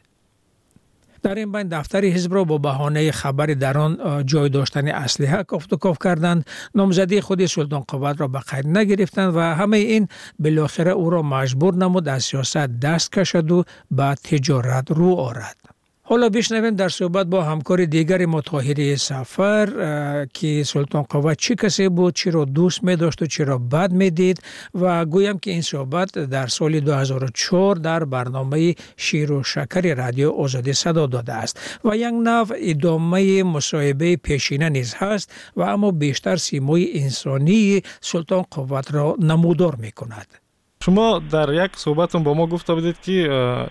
در 1.23 1.35
این 1.35 1.53
بین 1.53 1.68
دفتر 1.68 2.05
حزب 2.05 2.35
را 2.35 2.44
با 2.44 2.59
بهانه 2.59 3.12
خبر 3.12 3.47
در 3.47 3.79
آن 3.79 4.27
جای 4.27 4.49
داشتن 4.49 4.88
اسلحه 4.88 5.42
کافت 5.42 5.73
و 5.73 5.77
کاف 5.77 5.99
کردند 6.05 6.47
نامزدی 6.75 7.20
خود 7.20 7.47
سلطان 7.47 7.85
قوت 7.88 8.20
را 8.20 8.29
به 8.29 8.38
قید 8.38 8.66
نگرفتند 8.66 9.37
و 9.37 9.40
همه 9.40 9.77
این 9.77 10.09
بالاخره 10.38 10.90
او 10.90 11.11
را 11.11 11.23
مجبور 11.23 11.75
نمود 11.75 12.09
از 12.09 12.25
سیاست 12.25 12.57
دست 12.57 13.12
کشد 13.12 13.51
و 13.51 13.64
به 13.90 14.14
تجارت 14.14 14.90
رو 14.90 15.14
آرد 15.14 15.73
حالا 16.06 16.28
بشنویم 16.28 16.74
در 16.76 16.88
صحبت 16.88 17.26
با 17.26 17.42
همکار 17.42 17.84
دیگر 17.84 18.26
متاهری 18.26 18.96
سفر 18.96 19.66
که 20.34 20.62
سلطان 20.64 21.02
قوت 21.02 21.38
چی 21.38 21.54
کسی 21.54 21.88
بود 21.88 22.14
چی 22.14 22.30
را 22.30 22.44
دوست 22.44 22.84
می 22.84 22.96
داشت 22.96 23.22
و 23.22 23.26
چی 23.26 23.44
را 23.44 23.58
بد 23.58 23.92
می 23.92 24.10
دید 24.10 24.42
و 24.74 25.04
گویم 25.04 25.38
که 25.38 25.50
این 25.50 25.62
صحبت 25.62 26.12
در 26.12 26.46
سال 26.46 26.80
2004 26.80 27.76
در 27.76 28.04
برنامه 28.04 28.74
شیر 28.96 29.32
و 29.32 29.42
شکر 29.42 29.94
رادیو 29.94 30.30
آزادی 30.30 30.72
صدا 30.72 31.06
داده 31.06 31.32
است. 31.32 31.80
و 31.84 31.96
یک 31.96 32.12
نو 32.12 32.44
ادامه 32.54 33.42
مصاحبه 33.42 34.16
پیشینه 34.16 34.68
نیز 34.68 34.94
هست 34.94 35.34
و 35.56 35.62
اما 35.62 35.90
بیشتر 35.90 36.36
سیموی 36.36 36.90
انسانی 36.94 37.82
سلطان 38.00 38.44
قوت 38.50 38.94
را 38.94 39.16
نمودار 39.20 39.74
می 39.76 39.92
کند 39.92 40.26
شما 40.84 41.22
در 41.30 41.64
یک 41.64 41.76
صحبتون 41.76 42.22
با 42.22 42.34
ما 42.34 42.46
گفته 42.46 42.74
بودید 42.74 43.00
که 43.00 43.28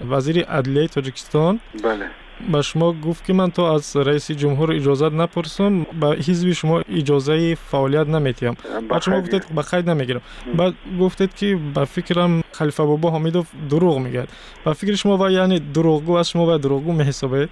وزیر 0.10 0.46
عدلیه 0.46 0.88
تاجیکستان 0.88 1.60
بله. 1.84 2.23
به 2.52 2.62
شما 2.62 2.94
گفت 2.94 3.26
که 3.26 3.34
من 3.34 3.52
تو 3.52 3.62
از 3.62 3.98
رئیس 3.98 4.32
جمهور 4.32 4.72
اجازه 4.72 5.10
نپرسم 5.10 5.84
به 5.84 6.08
حزب 6.08 6.52
شما 6.52 6.82
اجازه 6.90 7.56
فعالیت 7.56 8.08
نمیتیم 8.08 8.58
بعد 8.90 9.02
شما 9.02 9.22
گفتید 9.22 9.46
به 9.56 9.62
خیر 9.62 9.82
نمی‌گیرم. 9.82 10.22
بعد 10.58 10.74
گفتید 11.00 11.36
که 11.36 11.58
به 11.76 11.86
فکرم 11.86 12.42
خلیفه 12.52 12.84
بابا 12.84 13.12
حمیدوف 13.12 13.52
دروغ 13.70 13.98
میگه. 14.00 14.24
به 14.66 14.74
فکر 14.74 14.96
شما 14.96 15.18
و 15.18 15.30
یعنی 15.30 15.60
دروغگو 15.60 16.14
از 16.14 16.30
شما 16.30 16.54
و 16.54 16.58
دروغگو 16.58 16.92
میحسابید 16.92 17.50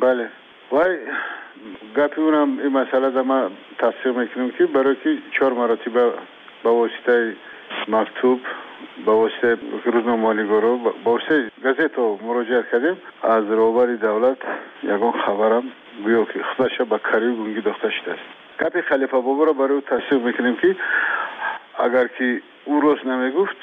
بله. 0.00 0.28
وای 0.72 0.96
گپی 1.96 2.20
اونم 2.20 2.58
این 2.58 2.68
مسئله 2.68 3.10
در 3.10 3.22
ما 3.22 3.50
تصدیق 3.78 4.16
می‌کنیم 4.18 4.50
که 4.58 4.66
برای 4.66 4.96
که 5.04 5.18
چهار 5.38 5.52
مراتبه 5.52 6.12
با 6.64 6.74
واسطه 6.74 7.36
مکتوب 7.88 8.40
با 9.06 9.16
واسطه 9.16 9.58
روزنامه 9.84 10.22
مالیگورو 10.22 10.78
با 10.78 10.92
واسطه 11.04 11.50
گازت 11.64 11.98
مراجعه 11.98 12.64
کردیم. 12.72 12.96
از 13.22 13.44
روبر 13.44 13.86
دولت 13.86 14.38
یگان 14.82 15.12
خبرم 15.12 15.62
گویا 16.04 16.24
که 16.24 16.42
خودش 16.56 16.80
به 16.80 16.98
کاری 16.98 17.34
گونگی 17.34 17.60
داخته 17.60 17.90
شده 17.90 18.12
است. 18.12 18.22
گپی 18.60 18.82
خلیفه 18.82 19.16
بابا 19.16 19.44
را 19.44 19.52
برای 19.52 19.74
او 19.74 19.80
تصدیق 19.80 20.22
می‌کنیم 20.22 20.56
که 20.56 20.76
اگر 21.78 22.06
که 22.18 22.40
او 22.64 22.80
روز 22.80 22.98
نمی‌گفت 23.06 23.56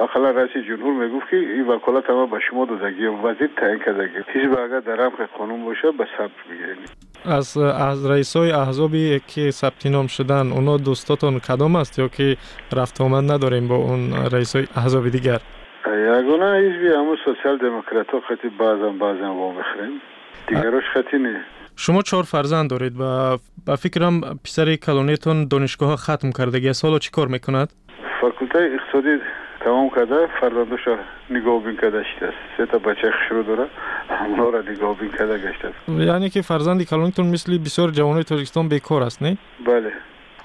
اقلا 0.00 0.30
رئیس 0.30 0.50
جمهور 0.66 1.06
می‌گفت 1.06 1.30
که 1.30 1.36
این 1.36 1.66
وکالت 1.66 2.10
ما 2.10 2.26
به 2.26 2.40
شما 2.40 2.64
دادگی 2.64 3.06
وزیر 3.06 3.50
تعیین 3.56 3.78
کردگی. 3.78 4.18
حزب 4.28 4.58
اگر 4.58 4.80
در 4.80 4.94
رمق 4.94 5.28
قانون 5.38 5.64
باشه 5.64 5.90
به 5.90 6.06
ثبت 6.18 6.30
بگیرید 6.50 7.13
از 7.24 7.58
از 7.58 8.10
رئیس 8.10 8.36
های 8.36 8.52
احزابی 8.52 9.20
که 9.26 9.50
ثبت 9.50 9.86
نام 9.86 10.06
شدن 10.06 10.52
اونا 10.52 10.76
دوستاتون 10.76 11.38
کدام 11.38 11.76
است 11.76 11.98
یا 11.98 12.08
که 12.08 12.36
رفت 12.76 13.00
آمد 13.00 13.32
نداریم 13.32 13.68
با 13.68 13.76
اون 13.76 14.12
رئیس 14.32 14.56
های 14.56 14.66
احزاب 14.76 15.08
دیگر؟ 15.08 15.40
یگانه 15.86 16.58
حزبی 16.58 16.88
همون 16.88 17.16
سوسیال 17.24 17.58
دموکرات 17.58 18.10
ها 18.10 18.20
خطی 18.28 18.48
بعضم 18.48 18.98
بعضم 18.98 19.34
با 19.34 19.52
می‌خریم. 19.52 20.00
دیگراش 20.48 20.84
خطی 20.94 21.18
نه 21.18 21.44
شما 21.76 22.02
چهار 22.02 22.22
فرزند 22.22 22.70
دارید 22.70 22.92
و 23.00 23.36
به 23.66 23.76
فکرم 23.76 24.20
پسر 24.44 24.76
کلونیتون 24.76 25.48
دانشگاه 25.48 25.96
ختم 25.96 26.30
کردگی 26.38 26.72
سالا 26.72 26.98
چی 26.98 27.10
کار 27.10 27.28
می‌کند؟ 27.28 27.72
فاکولته 28.20 28.58
اقتصادی 28.58 29.18
تمام 29.64 29.90
کرده 29.90 30.26
فرزندوش 30.40 30.80
نگاه 31.30 31.62
بین 31.62 31.76
کرده 31.76 32.04
شده 32.04 32.26
است. 32.26 32.36
سه 32.56 32.66
تا 32.66 32.78
بچه 32.78 33.10
خشرو 33.10 33.42
داره 33.42 33.66
اونا 34.28 34.48
را 34.48 34.60
نگاه 34.60 34.98
بین 34.98 35.10
کرده 35.10 35.38
گشته 35.38 35.68
است. 35.68 35.88
یعنی 35.88 36.30
که 36.30 36.42
فرزند 36.42 36.82
کلونیتون 36.82 37.26
مثل 37.26 37.58
بسیار 37.58 37.90
جوانای 37.90 38.24
تاجیکستان 38.24 38.68
بیکار 38.68 39.02
است 39.02 39.22
نه؟ 39.22 39.36
بله. 39.66 39.92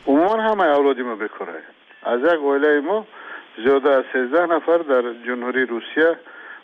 عموما 0.07 0.41
همه 0.41 0.63
اولادی 0.63 1.01
ما 1.01 1.15
بیکار 1.15 1.47
از 2.03 2.19
یک 2.19 2.39
اوله 2.39 2.79
ما 2.79 3.05
زیاده 3.63 3.89
از 3.89 4.03
13 4.13 4.45
نفر 4.45 4.77
در 4.77 5.01
جمهوری 5.27 5.65
روسیه 5.65 6.17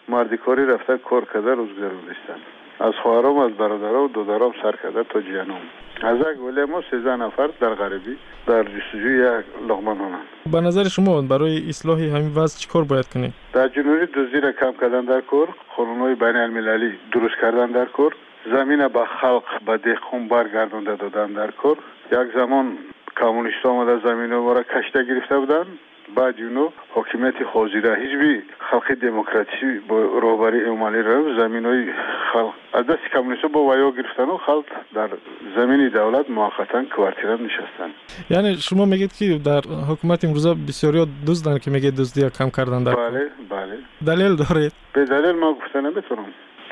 مردکاری 0.07 0.65
رفته 0.65 0.97
کار 0.97 1.25
کرده 1.33 1.55
روزگار 1.55 1.91
نیستند 1.91 2.41
از 2.79 2.93
خواهرام 3.03 3.37
از 3.37 3.51
برادرام 3.51 4.03
و 4.03 4.07
دودرام 4.07 4.53
سر 4.61 4.75
کرده 4.83 5.03
تا 5.03 5.21
جنوم 5.21 5.61
از 6.03 6.17
یک 6.17 6.43
ولی 6.43 6.65
ما 6.65 6.81
سیزده 6.91 7.15
نفر 7.15 7.49
در 7.59 7.75
غریبی 7.75 8.17
در 8.47 8.63
جستجوی 8.63 9.17
یک 9.17 9.45
لغمه 9.69 9.93
نانند 9.93 10.25
به 10.51 10.61
نظر 10.61 10.83
شما 10.83 11.21
برای 11.21 11.69
اصلاح 11.69 11.99
همین 11.99 12.33
وضع 12.35 12.59
چیکار 12.59 12.83
باید 12.83 13.07
کنیم؟ 13.07 13.33
در 13.53 13.67
جنوبی 13.67 14.05
دزدی 14.05 14.39
را 14.39 14.51
کم 14.51 14.73
کردن 14.81 15.05
در 15.05 15.21
کار 15.21 15.47
قانونهای 15.77 16.15
بین 16.15 16.35
المللی 16.35 16.97
درست 17.11 17.35
کردن 17.41 17.71
در 17.71 17.85
کار 17.85 18.15
زمین 18.51 18.87
به 18.87 19.05
خلق 19.21 19.43
به 19.65 19.77
دهقان 19.77 20.27
برگردانده 20.27 20.95
دادن 20.95 21.33
در 21.33 21.51
کار 21.51 21.77
یک 22.11 22.33
زمان 22.35 22.77
کمونیست 23.19 23.65
آمده 23.65 24.07
زمین 24.07 24.35
ما 24.35 24.53
را 24.53 24.63
کشته 24.63 25.03
گرفته 25.03 25.37
بودند 25.39 25.67
بعد 26.15 26.39
یونو 26.39 26.69
حاکمیت 26.89 27.33
حاضره 27.53 27.95
حزبی 27.95 28.41
خلق 28.71 28.93
دموکراسی 28.93 29.79
با 29.87 30.01
روبری 30.01 30.63
عمالی 30.63 31.01
را 31.01 31.39
زمین 31.39 31.65
های 31.65 31.85
خلق 32.33 32.53
از 32.73 32.85
دست 32.85 33.03
کمونیست 33.13 33.45
با 33.45 33.59
ویا 33.59 33.91
گرفتن 33.91 34.23
و 34.23 34.37
خلق 34.37 34.65
در 34.95 35.09
زمین 35.55 35.89
دولت 35.89 36.29
موقتا 36.29 36.83
کوارتیرا 36.95 37.35
نشستن. 37.35 37.89
یعنی 38.29 38.55
شما 38.55 38.85
میگید 38.85 39.13
که 39.13 39.39
در 39.45 39.61
حکومت 39.89 40.25
امروزه 40.25 40.53
بسیاری 40.67 41.07
دزدن 41.27 41.57
که 41.57 41.71
میگید 41.71 41.95
دزدی 41.95 42.29
کم 42.29 42.49
کردن 42.49 42.83
در 42.83 42.95
بله 42.95 43.29
بله. 43.49 43.77
دلیل 44.07 44.35
دارید 44.35 44.71
به 44.93 45.05
دلیل 45.05 45.31
ما 45.31 45.53
گفته 45.53 45.81
نمی‌تونم 45.81 46.25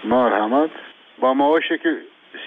مرحمت. 0.04 0.70
با 1.20 1.34
معاشی 1.34 1.78
که 1.78 1.98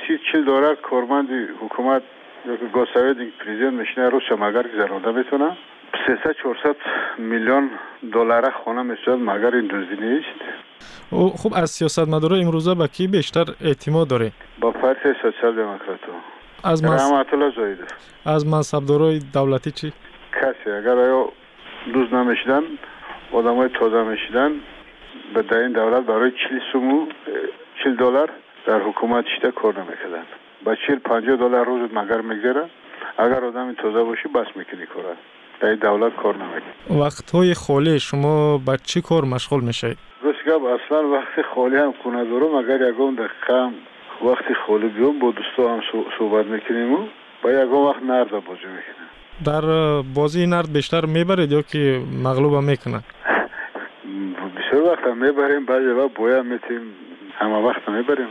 سی 0.08 0.18
چل 0.32 0.44
دلار 0.44 0.74
کارمند 0.74 1.28
حکومت 1.60 2.02
یا 2.46 2.56
که 2.56 2.64
گوساوید 2.64 3.16
پرزیدنت 3.38 3.72
میشنه 3.72 4.08
رو 4.08 4.20
شماگر 4.28 4.62
گذرانده 4.62 5.12
می‌تونه 5.12 5.56
300 6.06 6.32
400 6.42 6.76
میلیون 7.18 7.70
دلار 8.12 8.50
خونه 8.50 8.82
می‌شد 8.82 9.10
مگر 9.10 9.54
این 9.54 9.66
دزدی 9.66 10.06
نیست 10.06 10.40
خب 11.10 11.54
از 11.54 11.70
سیاست 11.70 12.08
مدارا 12.08 12.36
امروزه 12.36 12.74
به 12.74 12.88
کی 12.88 13.06
بیشتر 13.06 13.44
اعتماد 13.60 14.08
داره؟ 14.08 14.32
با 14.60 14.70
پارتی 14.70 15.08
سوسیال 15.22 15.54
دموکرات. 15.56 16.00
از 16.64 16.84
منصب 16.84 17.26
از 18.26 18.46
منصبدارای 18.46 19.20
دولتی 19.32 19.70
چی؟ 19.70 19.92
کسی 20.32 20.70
اگر 20.70 20.98
آیا 20.98 21.28
دوز 21.94 22.12
نمی‌شدن 22.12 22.62
آدمای 23.32 23.68
تازه 23.68 24.02
می‌شدن 24.02 24.50
به 25.34 25.42
در 25.42 25.58
این 25.58 25.72
دولت 25.72 26.02
برای 26.06 26.30
40 26.30 26.60
سومو 26.72 27.06
40 27.84 27.96
دلار 27.96 28.30
در 28.66 28.80
حکومت 28.80 29.24
شده 29.36 29.50
کار 29.50 29.74
نمی‌کردن. 29.78 30.22
با 30.64 30.74
40 30.86 30.98
50 30.98 31.36
دلار 31.36 31.66
روز 31.66 31.90
مگر 31.94 32.20
میگذره؟ 32.20 32.64
اگر 33.18 33.44
آدم 33.44 33.74
تازه 33.74 34.02
باشی 34.02 34.28
بس 34.28 34.46
می‌کنی 34.54 34.86
کار 34.86 35.04
در 35.60 35.74
دولت 35.74 36.12
کار 36.22 36.34
نمی‌کنی 36.34 37.00
وقت 37.00 37.30
های 37.30 37.54
خالی 37.54 38.00
شما 38.00 38.58
با 38.58 38.76
چی 38.76 39.00
کار 39.00 39.24
مشغول 39.24 39.64
راست 39.64 40.38
گپ 40.46 40.62
اصلا 40.64 41.08
وقت 41.08 41.46
خالی 41.54 41.76
هم 41.76 41.94
خونه 42.02 42.24
دارم. 42.24 42.54
اگر 42.54 42.74
یکم 42.74 43.16
دقیقه 43.16 43.70
وقتی 44.24 44.54
خالی 44.66 44.88
بیام 44.88 45.18
با 45.18 45.30
دوستا 45.30 45.74
هم 45.74 45.80
صحبت 46.18 46.46
می‌کنیم 46.46 46.92
و 46.92 46.98
با 47.42 47.50
یکم 47.50 47.74
وقت 47.74 48.02
نرد 48.02 48.30
بازی 48.30 48.66
می‌کنیم. 48.76 49.06
در 49.44 49.62
بازی 50.14 50.46
نرد 50.46 50.72
بیشتر 50.72 51.04
می‌برید 51.04 51.52
یا 51.52 51.62
که 51.62 52.00
مغلوب 52.24 52.54
هم 52.54 52.64
می‌کنن؟ 52.64 53.02
بسیار 54.56 54.84
وقت 54.92 55.04
هم 55.04 55.18
می‌بریم. 55.18 55.66
بعضی 55.66 55.86
وقت 55.86 56.14
بویا 56.14 56.42
میتیم 56.42 56.80
همه 57.38 57.62
وقت 57.62 57.88
می‌بریم. 57.88 58.26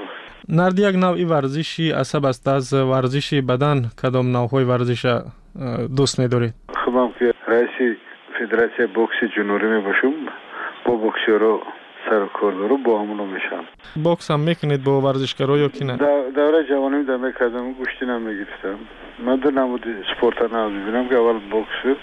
نرد 0.50 0.80
یک 0.80 0.96
نوعی 0.96 1.26
ورزشی 1.26 1.92
عصب 1.92 2.26
است. 2.26 2.48
از 2.48 2.74
ورزش 2.74 3.34
بدن 3.34 3.92
کدام 4.04 4.32
نوعهای 4.32 4.64
ورزش 4.64 5.22
دوست 5.98 6.20
میدارید؟ 6.20 6.54
خودم 6.96 7.14
که 7.20 7.34
رئیس 7.48 7.98
فدراسیون 8.40 8.88
بوکس 8.94 9.14
جنوبی 9.38 9.66
می 9.66 9.82
باشم 9.82 10.14
با 10.86 10.96
بوکسیرو 10.96 11.62
سر 12.10 12.26
کار 12.26 12.52
دارم 12.52 12.84
با 12.84 13.02
همونو 13.02 13.26
میشم. 13.26 13.64
بوکس 14.04 14.32
هم 14.32 14.40
می‌کنید 14.40 14.84
با 14.84 15.02
ورزشکارا 15.02 15.58
یا 15.58 15.68
کی 15.68 15.86
نه؟ 15.86 15.98
دوره 16.36 16.64
جوانی 16.70 17.04
در 17.04 17.18
می‌کردم 17.18 17.74
گوشتی 17.74 18.06
نمی‌گرفتم 18.06 18.80
من 19.26 19.36
دو 19.36 19.52
نمود 19.52 19.86
سپورت 20.16 20.38
ها 20.38 20.70
ببینم 20.70 21.10
که 21.10 21.16
اول 21.16 21.40
بوکس 21.52 22.00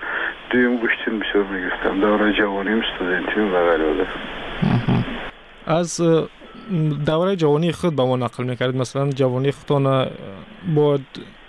دویم 0.51 0.77
گوشتی 0.77 1.11
بسیار 1.11 1.45
می‌گرفتم. 1.45 2.01
دوره 2.01 2.33
جوانیم 2.33 2.83
استودنتیم 2.83 3.55
و 3.55 3.71
غیره 3.71 4.07
از 5.67 6.01
دوره 7.07 7.37
جوانی 7.37 7.73
خود 7.73 7.97
به 7.97 8.05
ما 8.05 8.17
نقل 8.17 8.45
می‌کردید. 8.45 8.77
مثلا 8.77 9.11
جوانی 9.11 9.51
خودتان 9.51 10.07
با 10.75 10.99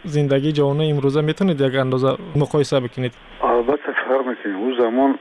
زندگی 0.04 0.52
جوانی 0.52 0.92
امروزه 0.92 1.22
می‌تونید 1.22 1.62
یک 1.62 1.76
اندازه 1.76 2.18
مقایسه 2.36 2.80
بکنید 2.80 3.14
البته 3.44 3.92
فرق 4.08 4.28
می‌کنید 4.28 4.56
اون 4.56 4.76
زمان 4.80 5.20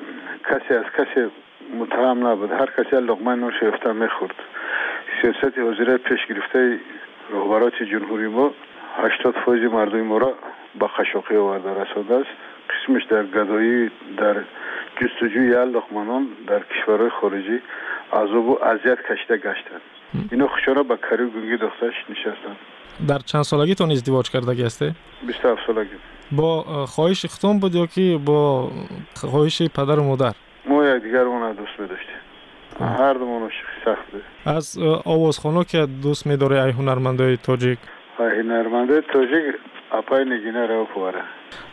کسی 0.51 0.75
از 0.75 0.85
کسی 0.99 1.31
متهم 1.79 2.27
نبود. 2.27 2.51
هر 2.51 2.69
کسی 2.79 2.97
لقمه 2.97 3.35
نوش 3.35 3.55
یافته 3.63 3.93
می‌خورد. 3.93 4.35
سیاست 5.23 5.59
وزیر 5.59 5.97
پیش 5.97 6.27
گرفته 6.29 6.79
رهبرات 7.31 7.83
جمهوری 7.83 8.27
ما 8.27 8.51
80 8.97 9.35
فویز 9.45 9.71
مردم 9.73 10.01
ما 10.01 10.19
را 10.19 10.35
با 10.79 10.89
خشاقی 10.89 11.37
آورده. 11.37 11.71
رسانده 11.83 12.15
است. 12.15 12.31
قسمش 12.71 13.05
در 13.05 13.27
گدایی 13.27 13.91
در 14.17 14.37
جستجوی 15.01 15.51
لقمانان 15.51 16.27
در 16.47 16.61
کشورهای 16.61 17.11
خارجی 17.11 17.63
عذاب 18.13 18.49
و 18.49 18.65
اذیت 18.65 18.99
کشیده 19.03 19.37
گشتند. 19.37 19.81
اینا 20.33 20.49
خوشانا 20.49 20.83
با 20.83 20.97
کاری 20.97 21.31
گونگی 21.31 21.57
دخترش 21.57 21.95
نشستن 22.11 22.57
در 23.09 23.19
چند 23.19 23.43
سالگی 23.43 23.75
تون 23.75 23.91
ازدواج 23.91 24.31
کرده 24.31 24.55
گسته؟ 24.55 24.95
27 25.27 25.61
سالگی 25.67 25.91
با 26.33 26.63
خواهش 26.87 27.27
ختم 27.27 27.59
بود 27.59 27.75
یا 27.75 27.87
که 27.87 28.19
با 28.25 28.71
خواهش 29.15 29.63
پدر 29.63 29.99
و 29.99 30.05
مادر؟ 30.05 30.33
ما 30.67 30.85
یک 30.85 31.03
دیگر 31.03 31.19
اون 31.19 31.53
دوست 31.53 31.81
میداشتیم 31.81 32.17
هر 32.81 33.15
دو 33.15 33.27
منو 33.27 33.49
سخت 33.85 34.11
بود 34.13 34.23
از 34.47 34.79
آوازخانو 35.05 35.65
که 35.65 35.87
دوست 36.03 36.27
میداره 36.27 36.63
ای 36.63 36.71
هنرمندای 36.71 37.37
تاجیک؟ 37.37 37.79
ای 38.19 38.41
هنرمندای 38.41 39.03
تاجیک 39.13 39.55
اپای 39.93 40.25
نگینه 40.25 40.67
رو 40.67 40.85
پواره 40.95 41.23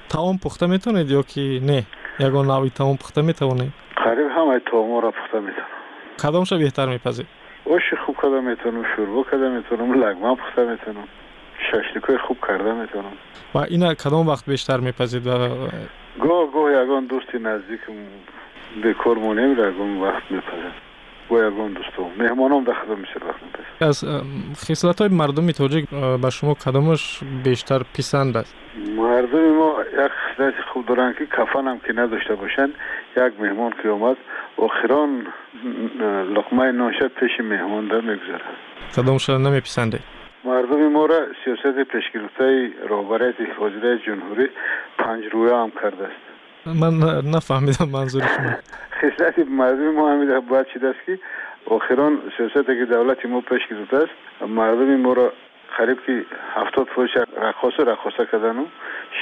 تاون 0.09 0.37
پخته 0.37 0.67
می‌تونید 0.67 1.11
یا 1.11 1.21
که 1.21 1.41
نه؟ 1.41 1.83
یگان 2.19 2.45
نوی 2.45 2.69
تاون 2.69 2.95
پخته 2.95 3.21
می‌تونید؟ 3.21 3.73
قریب 3.95 4.27
همه 4.37 4.59
تاون 4.71 5.01
را 5.01 5.11
پخته 5.11 5.39
می‌تونم 5.39 5.67
کدامش 6.23 6.53
بهتر 6.53 6.85
میپذید؟ 6.85 7.27
اوش 7.63 7.93
کرده 8.21 8.41
می‌تونم 8.41 8.83
شوربا 8.95 9.23
می‌تونم 9.49 10.03
لگمه 10.03 10.35
پخته 10.35 10.65
می‌تونم 10.65 11.07
ششلیکای 11.71 12.17
خوب 12.17 12.37
کرده 12.47 12.73
می‌تونم 12.73 13.11
و 13.55 13.57
اینا 13.57 13.93
کدام 13.93 14.27
وقت 14.27 14.45
بیشتر 14.49 14.79
میپذید 14.79 15.27
و 15.27 15.31
گاه 16.19 16.51
گاه 16.53 16.71
یگان 16.83 17.05
دوستی 17.05 17.39
نزدیک 17.39 17.79
به 18.83 18.93
کار 18.93 19.17
یگان 19.59 20.01
وقت 20.01 20.31
میپذید 20.31 20.88
یگان 21.31 21.73
دوستم 21.73 22.23
مهمانم 22.23 22.63
در 22.63 22.73
خدمت 22.73 23.23
وقت 23.27 23.81
از 23.81 24.05
خصلت 24.55 25.01
های 25.01 25.09
مردم 25.09 25.51
تاجیک 25.51 25.89
به 26.21 26.29
شما 26.29 26.53
کدامش 26.53 27.19
بیشتر 27.43 27.81
پسند 27.97 28.37
است؟ 28.37 28.55
مردم 28.97 29.51
ما 29.51 29.75
یک 29.93 30.11
خصلت 30.11 30.53
خوب 30.73 30.85
دارن 30.85 31.13
که 31.13 31.25
کفن 31.25 31.67
هم 31.67 31.79
که 31.79 31.93
نداشته 31.93 32.35
باشن 32.35 32.69
یک 33.17 33.33
مهمان 33.39 33.73
که 33.83 33.89
آمد 33.89 34.17
آخران 34.57 35.27
لقمه 36.35 36.71
ناشد 36.71 37.07
پیش 37.07 37.31
مهمان 37.39 37.87
در 37.87 38.01
می‌گذاره 38.01 38.43
کدامش 38.95 39.29
نمیپسنده 39.29 39.99
من 46.73 46.93
نفهمیدم 47.35 47.89
منظور 47.93 48.21
شما. 48.21 48.55
خصلت 49.01 49.39
مردم 49.39 49.91
ما 49.91 50.11
همین 50.11 50.39
باید 50.39 50.67
شده 50.73 50.87
است 50.87 50.99
که 51.05 51.19
آخران 51.65 52.17
سیاست 52.37 52.67
که 52.67 52.85
دولت 52.85 53.25
ما 53.25 53.41
پیش 53.41 53.61
گرفته 53.69 53.97
است 53.97 54.43
مردم 54.49 54.95
ما 54.95 55.13
را 55.13 55.33
قریب 55.77 55.97
که 56.05 56.25
هفتاد 56.55 56.87
فوش 56.95 57.09
رخواست 57.41 57.79
رخواسته 57.79 58.25
کردن 58.31 58.57
و 58.57 58.65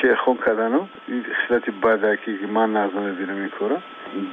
شیخون 0.02 0.38
کردن 0.46 0.76
و 0.76 0.86
این 1.08 1.24
خصلت 1.24 1.70
بده 1.70 2.20
که 2.26 2.32
من 2.48 2.74
نظام 2.74 3.16
بیرم 3.16 3.36
این 3.36 3.50
کارا 3.60 3.78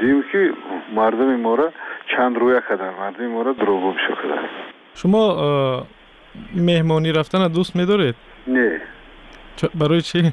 دیم 0.00 0.24
که 0.32 0.50
مردم 0.94 1.36
ما 1.36 1.54
را 1.54 1.72
چند 2.16 2.36
رویا 2.38 2.60
کردن. 2.60 2.90
مردم 3.00 3.26
ما 3.26 3.42
را 3.42 3.52
دروغ 3.52 3.94
بشو 3.94 4.14
کردن. 4.14 4.48
شما 4.94 5.86
مهمانی 6.54 7.12
رفتن 7.12 7.48
دوست 7.48 7.76
میدارید؟ 7.76 8.14
نه. 8.46 8.80
برای 9.74 10.00
چی؟ 10.00 10.32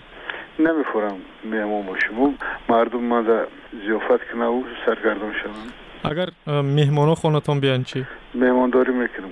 نمی‌خورم 0.68 1.18
مهمان 1.46 1.86
باشیم 1.86 2.38
مردم 2.70 3.04
ما 3.04 3.22
در 3.22 3.48
زیافت 3.86 4.32
کنه 4.34 4.46
و 4.46 4.64
سرگردان 4.86 5.34
شدن 5.44 6.12
اگر 6.12 6.30
مهمان 6.62 7.16
خانتان 7.16 7.60
بیان 7.60 7.84
چی؟ 7.84 8.06
مهمانداری 8.36 8.92
می‌کنم. 8.92 9.32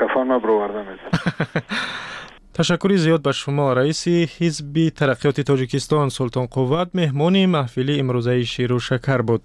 کفن 0.00 0.22
ما 0.22 0.38
براورده 0.38 0.84
تشکری 2.58 2.96
زیاد 2.96 3.22
به 3.22 3.32
شما 3.32 3.72
رئیس 3.72 4.08
حزب 4.08 4.88
ترقیات 4.88 5.40
تاجیکستان 5.40 6.08
سلطان 6.08 6.46
قوت 6.46 6.88
مهمان 6.94 7.46
محفلی 7.46 8.00
امروزه 8.00 8.42
شیر 8.44 8.72
و 8.72 8.78
شکر 8.78 9.18
بود. 9.18 9.42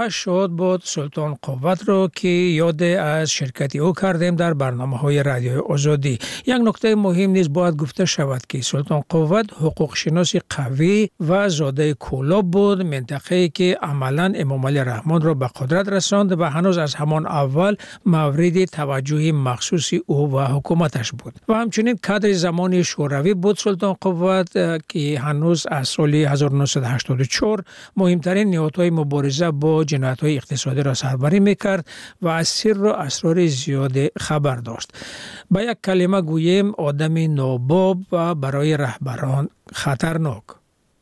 خواهد 0.00 0.12
شد 0.12 0.50
بود 0.56 0.82
سلطان 0.84 1.38
قوت 1.42 1.88
رو 1.88 2.08
که 2.14 2.28
یاد 2.28 2.82
از 2.82 3.30
شرکت 3.30 3.76
او 3.76 3.92
کردیم 3.92 4.36
در 4.36 4.54
برنامه 4.54 4.96
های 4.96 5.22
رادیو 5.22 5.60
آزادی. 5.60 6.18
یک 6.46 6.56
نکته 6.64 6.94
مهم 6.94 7.30
نیز 7.30 7.52
باید 7.52 7.76
گفته 7.76 8.04
شود 8.04 8.42
که 8.48 8.62
سلطان 8.62 9.02
قوت 9.08 9.52
حقوق 9.52 9.96
شناسی 9.96 10.40
قوی 10.50 11.08
و 11.28 11.48
زاده 11.48 11.94
کولا 11.94 12.42
بود 12.42 12.82
منطقه 12.82 13.48
که 13.48 13.78
عملا 13.82 14.32
امام 14.36 14.66
علی 14.66 14.78
رحمان 14.78 15.22
را 15.22 15.34
به 15.34 15.50
قدرت 15.60 15.88
رساند 15.88 16.40
و 16.40 16.44
هنوز 16.44 16.78
از 16.78 16.94
همان 16.94 17.26
اول 17.26 17.76
مورد 18.06 18.64
توجه 18.64 19.32
مخصوص 19.32 19.90
او 20.06 20.32
و 20.32 20.44
حکومتش 20.44 21.12
بود. 21.12 21.34
و 21.48 21.54
همچنین 21.54 21.98
کادر 22.02 22.32
زمان 22.32 22.82
شوروی 22.82 23.34
بود 23.34 23.56
سلطان 23.56 23.96
قوت 24.00 24.52
که 24.88 25.18
هنوز 25.18 25.66
از 25.70 25.88
سال 25.88 26.14
1984 26.14 27.64
مهمترین 27.96 28.50
نهادهای 28.50 28.90
مبارزه 28.90 29.50
با 29.50 29.84
جنایت 29.90 30.20
های 30.20 30.36
اقتصادی 30.36 30.82
را 30.82 30.94
سربری 30.94 31.40
می‌کرد 31.40 31.86
و 32.22 32.28
از 32.28 32.48
سر 32.48 32.78
و 32.78 32.86
اسرار 32.86 33.46
زیاد 33.46 34.18
خبر 34.18 34.56
داشت. 34.56 34.92
با 35.50 35.62
یک 35.62 35.78
کلمه 35.84 36.20
گوییم 36.22 36.70
آدم 36.70 37.34
ناباب 37.34 37.98
و 38.12 38.34
برای 38.34 38.76
رهبران 38.76 39.48
خطرناک. 39.72 40.42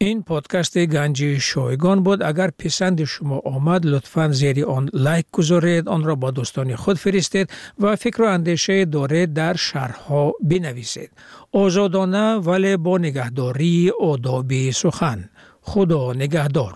این 0.01 0.23
پادکست 0.23 0.79
گنجی 0.79 1.41
شایگان 1.41 2.03
بود. 2.03 2.23
اگر 2.23 2.51
پسند 2.59 3.05
شما 3.05 3.39
آمد 3.45 3.87
لطفا 3.87 4.29
زیر 4.29 4.67
آن 4.67 4.91
لایک 4.93 5.27
گذارید 5.33 5.89
آن 5.89 6.05
را 6.05 6.15
با 6.15 6.31
دوستان 6.31 6.77
خود 6.77 6.99
فرستید 6.99 7.51
و 7.79 7.97
فکر 7.97 8.23
و 8.23 8.25
اندیشه 8.25 8.85
دارید 8.85 9.33
در 9.33 9.55
شرحها 9.57 10.33
بنویسید. 10.41 11.11
آزادانه 11.53 12.35
ولی 12.35 12.77
با 12.77 12.99
نگهداری 12.99 13.93
آداب 14.01 14.71
سخن. 14.71 15.29
خدا 15.63 16.13
نگهدار. 16.13 16.75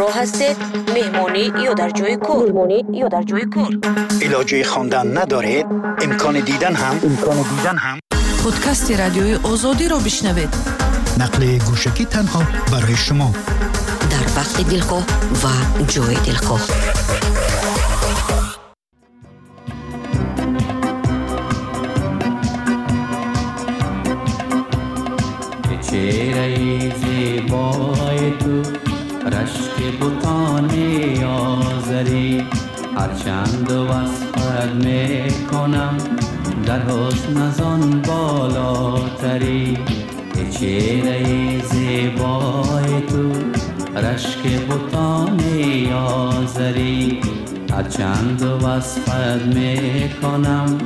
роҳ 0.00 0.12
ҳастед 0.18 0.56
меҳмонӣ 0.96 1.44
ё 1.70 1.72
дар 1.80 1.90
ҷои 1.98 2.16
кор 2.26 2.46
меҳмонӣ 2.46 2.78
ё 3.04 3.06
дар 3.14 3.24
ҷои 3.30 3.46
кор 3.54 3.72
илоҷи 4.26 4.58
хондан 4.72 5.06
надоред 5.18 5.66
имкони 6.06 6.42
дидан 6.48 6.74
ҳам 6.82 6.96
имкони 7.08 7.44
дидан 7.52 7.76
ҳам 7.84 7.98
подкасти 8.44 8.92
радиои 9.02 9.34
озодиро 9.50 9.98
бишнавед 10.06 10.52
нақли 11.22 11.48
гӯшагӣ 11.68 12.04
танҳо 12.14 12.42
барои 12.72 12.98
шумо 13.04 13.30
дар 14.12 14.26
вақти 14.36 14.62
дилхоҳ 14.72 15.02
ва 15.42 15.54
ҷои 15.92 16.16
дилхоҳ 16.26 16.62
چهره 25.86 26.46
زیبای 27.00 28.30
تو 28.40 28.85
رشک 29.27 29.99
بوتان 29.99 30.69
آزری 31.23 32.43
هرچند 32.97 33.71
وصفت 33.71 34.85
می‌کنم 34.85 35.97
در 36.65 36.79
حسن 36.79 37.37
ازان 37.37 38.01
بالاتری. 38.01 39.77
چهره 40.51 41.61
زیبای 41.61 43.01
تو 43.09 43.31
رشک 43.99 44.59
بوتان 44.67 45.39
آزری 45.93 47.21
هرچند 47.71 48.43
وصفت 48.43 49.55
می‌کنم 49.55 50.77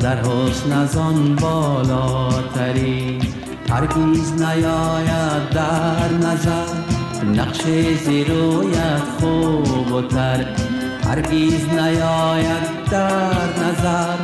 در 0.00 0.16
حسن 0.20 0.72
ازان 0.72 1.36
بالاتری. 1.36 3.18
هرگیز 3.70 4.32
نیاید 4.32 5.50
در 5.54 6.12
نظر 6.12 7.01
نقش 7.24 7.62
زیرویت 8.04 9.02
خوب 9.20 9.92
و 9.92 10.02
تر. 10.02 10.44
هرگیز 11.04 11.68
نیاید 11.68 12.84
در 12.90 13.64
نظر. 13.64 14.16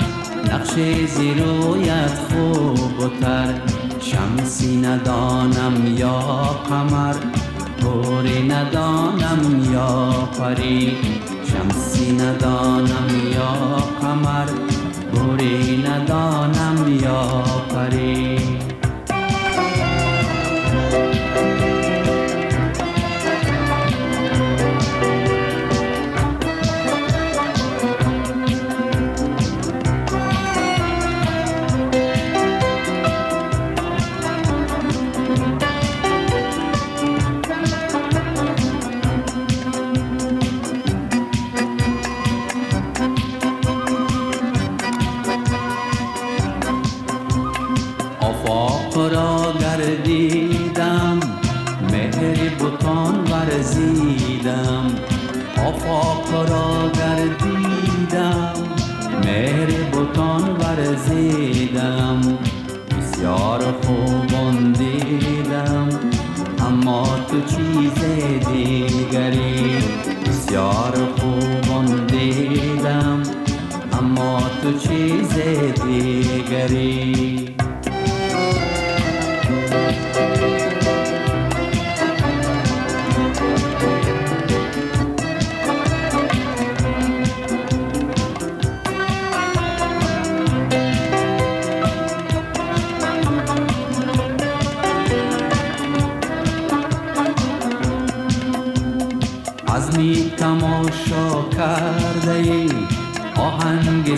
نقش 0.53 0.75
زیرویت 1.07 2.19
خوب 2.29 3.01
و 3.01 3.09
تر. 3.21 3.55
شمسی 4.01 4.77
ندانم 4.77 5.97
یا 5.97 6.19
قمر. 6.69 7.15
گوری 7.83 8.49
ندانم 8.49 9.73
یا 9.73 10.11
پری 10.39 10.97
شمسی 11.53 12.13
ندانم 12.13 13.09
یا 13.33 13.77
قمر. 14.01 14.47
گوری 15.15 15.85
ندانم 15.87 16.99
یا 17.03 17.45
پری 17.75 18.58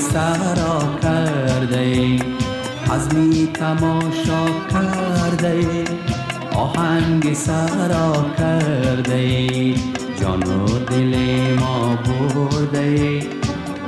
سرا 0.01 0.99
کرده 1.03 1.79
ای 1.79 2.21
از 2.91 3.15
می 3.15 3.47
تماشا 3.47 4.47
کرده 4.73 5.49
ای 5.49 5.85
آهنگ 6.57 7.33
سرا 7.35 8.27
کرده 8.39 9.15
ای 9.15 9.75
جان 10.21 10.43
و 10.43 10.67
دل 10.79 11.17
ما 11.61 11.99
برده 12.05 13.21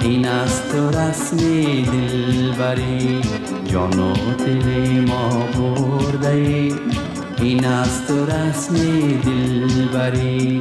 این 0.01 0.27
است 0.29 0.73
تو 0.73 0.89
رسم 0.89 1.37
دلبری. 1.83 3.21
جان 3.67 3.99
و 3.99 4.15
دل 4.39 5.01
ما 5.09 5.47
برده 5.59 6.69
این 7.39 7.65
است 7.65 8.07
تو 8.07 8.27
رسم 8.27 8.75
دلبری. 9.25 10.61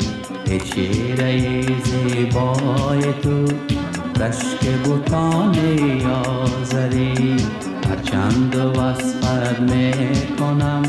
چهره 0.60 1.62
زیبای 1.84 3.14
تو 3.24 3.46
رشک 4.20 4.68
بوتان 4.84 5.56
آزری 6.06 7.38
هرچند 7.90 8.56
وصفت 8.56 9.60
می‌کنم 9.60 10.82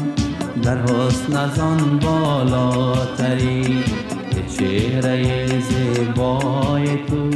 در 0.62 0.82
حسن 0.82 1.36
از 1.36 1.58
آن 1.58 1.98
بالاتری. 1.98 3.84
چهره 4.58 5.60
زیبای 5.60 6.86
تو 6.86 7.30